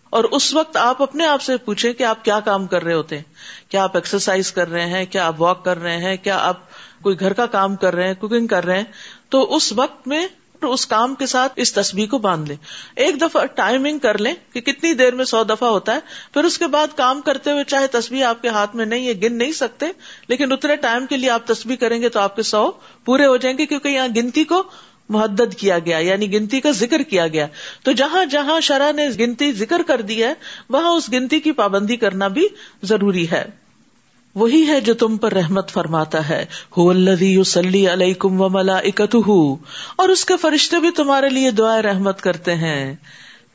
اور 0.09 0.23
اس 0.23 0.53
وقت 0.53 0.77
آپ 0.77 1.01
اپنے 1.01 1.25
آپ 1.25 1.41
سے 1.41 1.57
پوچھیں 1.57 1.93
کہ 1.93 2.03
آپ 2.03 2.25
کیا 2.25 2.39
کام 2.39 2.67
کر 2.67 2.83
رہے 2.83 2.93
ہوتے 2.93 3.17
ہیں۔ 3.17 3.23
کیا 3.69 3.83
آپ 3.83 3.95
ایکسرسائز 3.95 4.51
کر 4.51 4.69
رہے 4.69 4.85
ہیں؟ 4.85 5.05
کیا 5.05 5.27
آپ 5.27 5.41
واک 5.41 5.65
کر 5.65 5.81
رہے 5.81 5.97
ہیں؟ 5.97 6.17
کیا 6.17 6.37
آپ 6.37 6.57
کوئی 7.01 7.19
گھر 7.19 7.33
کا 7.33 7.45
کام 7.45 7.75
کر 7.75 7.95
رہے 7.95 8.07
ہیں؟ 8.07 8.13
کوکنگ 8.13 8.47
کر 8.47 8.65
رہے 8.65 8.77
ہیں؟ 8.77 8.83
تو 9.29 9.55
اس 9.55 9.73
وقت 9.73 10.07
میں 10.07 10.27
اس 10.67 10.85
کام 10.85 11.15
کے 11.15 11.25
ساتھ 11.25 11.53
اس 11.55 11.73
تصویر 11.73 12.07
کو 12.07 12.17
باندھ 12.17 12.49
لیں۔ 12.49 12.57
ایک 12.95 13.21
دفعہ 13.21 13.45
ٹائمنگ 13.45 13.99
کر 13.99 14.17
لیں 14.17 14.33
کہ 14.53 14.61
کتنی 14.61 14.93
دیر 14.93 15.15
میں 15.15 15.25
سو 15.25 15.43
دفعہ 15.43 15.69
ہوتا 15.69 15.95
ہے، 15.95 15.99
پھر 16.33 16.43
اس 16.43 16.57
کے 16.57 16.67
بعد 16.67 16.87
کام 16.95 17.21
کرتے 17.21 17.51
ہوئے 17.51 17.63
چاہے 17.63 17.87
تصویر 17.87 18.25
آپ 18.25 18.41
کے 18.41 18.47
ہاتھ 18.47 18.75
میں 18.75 18.85
نہیں 18.85 19.07
ہے، 19.07 19.13
گن 19.13 19.37
نہیں 19.37 19.51
سکتے، 19.51 19.85
لیکن 20.27 20.51
اتنے 20.51 20.75
ٹائم 20.75 21.05
کے 21.05 21.17
لیے 21.17 21.29
آپ 21.29 21.47
تصویر 21.47 21.75
کریں 21.75 22.01
گے 22.01 22.09
تو 22.09 22.19
آپ 22.19 22.35
کے 22.35 22.41
سو 22.41 22.71
پورے 23.05 23.25
ہو 23.25 23.37
جائیں 23.37 23.57
گے 23.57 23.65
کیونکہ 23.65 23.87
یہاں 23.87 24.07
گنتی 24.15 24.43
کو 24.43 24.63
محدد 25.09 25.53
کیا 25.57 25.79
گیا 25.79 25.97
یعنی 25.97 26.33
گنتی 26.33 26.59
کا 26.59 26.71
ذکر 26.71 27.01
کیا 27.01 27.27
گیا۔ 27.27 27.47
تو 27.83 27.91
جہاں 27.91 28.25
جہاں 28.25 28.59
شرح 28.59 28.91
نے 28.91 29.07
گنتی 29.19 29.51
ذکر 29.51 29.81
کر 29.87 30.01
دی 30.01 30.23
ہے، 30.23 30.33
وہاں 30.69 30.91
اس 30.91 31.11
گنتی 31.11 31.39
کی 31.39 31.51
پابندی 31.51 31.95
کرنا 31.95 32.27
بھی 32.27 32.47
ضروری 32.83 33.31
ہے۔ 33.31 33.68
وہی 34.35 34.67
ہے 34.67 34.81
جو 34.81 34.93
تم 34.93 35.17
پر 35.17 35.33
رحمت 35.33 35.71
فرماتا 35.71 36.29
ہے۔ 36.29 36.45
علیہ 36.77 38.13
کم 38.13 38.41
و 38.41 38.49
ملا 38.49 38.79
اور 39.95 40.09
اس 40.09 40.25
کے 40.25 40.37
فرشتے 40.37 40.79
بھی 40.79 40.91
تمہارے 40.91 41.29
لیے 41.29 41.51
دعائیں 41.51 41.81
رحمت 41.81 42.21
کرتے 42.21 42.55
ہیں۔ 42.55 42.95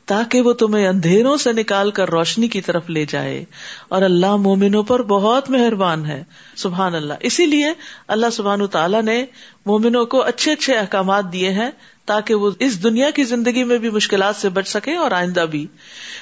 تاکہ 0.05 0.41
وہ 0.41 0.53
تمہیں 0.53 0.87
اندھیروں 0.87 1.37
سے 1.37 1.53
نکال 1.53 1.91
کر 1.91 2.09
روشنی 2.09 2.47
کی 2.47 2.61
طرف 2.61 2.89
لے 2.89 3.05
جائے۔ 3.09 3.45
اور 3.87 4.01
اللہ 4.01 4.35
مومنوں 4.35 4.83
پر 4.83 5.03
بہت 5.03 5.49
مہربان 5.49 6.05
ہے۔ 6.05 6.23
سبحان 6.55 6.95
اللہ۔ 6.95 7.13
اسی 7.19 7.45
لیے 7.45 7.67
اللہ 8.07 8.25
سبحان 8.31 8.67
تعالیٰ 8.67 9.03
نے 9.03 9.25
مومنوں 9.65 10.05
کو 10.05 10.21
اچھے 10.21 10.51
اچھے 10.51 10.73
احکامات 10.73 11.33
دیے 11.33 11.51
ہیں 11.51 11.71
تاکہ 12.05 12.33
وہ 12.35 12.51
اس 12.59 12.83
دنیا 12.83 13.09
کی 13.09 13.23
زندگی 13.23 13.63
میں 13.63 13.77
بھی 13.77 13.89
مشکلات 13.89 14.35
سے 14.35 14.49
بچ 14.49 14.67
سکے 14.67 14.95
اور 14.95 15.11
آئندہ 15.11 15.45
بھی۔ 15.51 15.67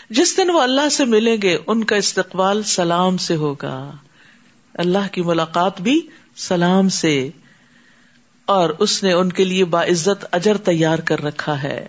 جس 0.09 0.37
دن 0.37 0.49
وہ 0.49 0.61
اللہ 0.61 0.89
سے 0.89 1.05
ملیں 1.05 1.37
گے، 1.41 1.57
ان 1.67 1.83
کا 1.83 1.95
استقبال 1.95 2.63
سلام 2.63 3.17
سے 3.17 3.35
ہوگا۔ 3.35 3.91
اللہ 4.73 5.07
کی 5.11 5.21
ملاقات 5.21 5.81
بھی 5.81 6.01
سلام 6.35 6.89
سے 6.89 7.29
اور 8.45 8.69
اس 8.69 9.03
نے 9.03 9.13
ان 9.13 9.31
کے 9.31 9.43
لیے 9.43 9.65
باعزت 9.65 10.25
اجر 10.31 10.57
تیار 10.57 10.99
کر 10.99 11.23
رکھا 11.23 11.63
ہے۔ 11.63 11.87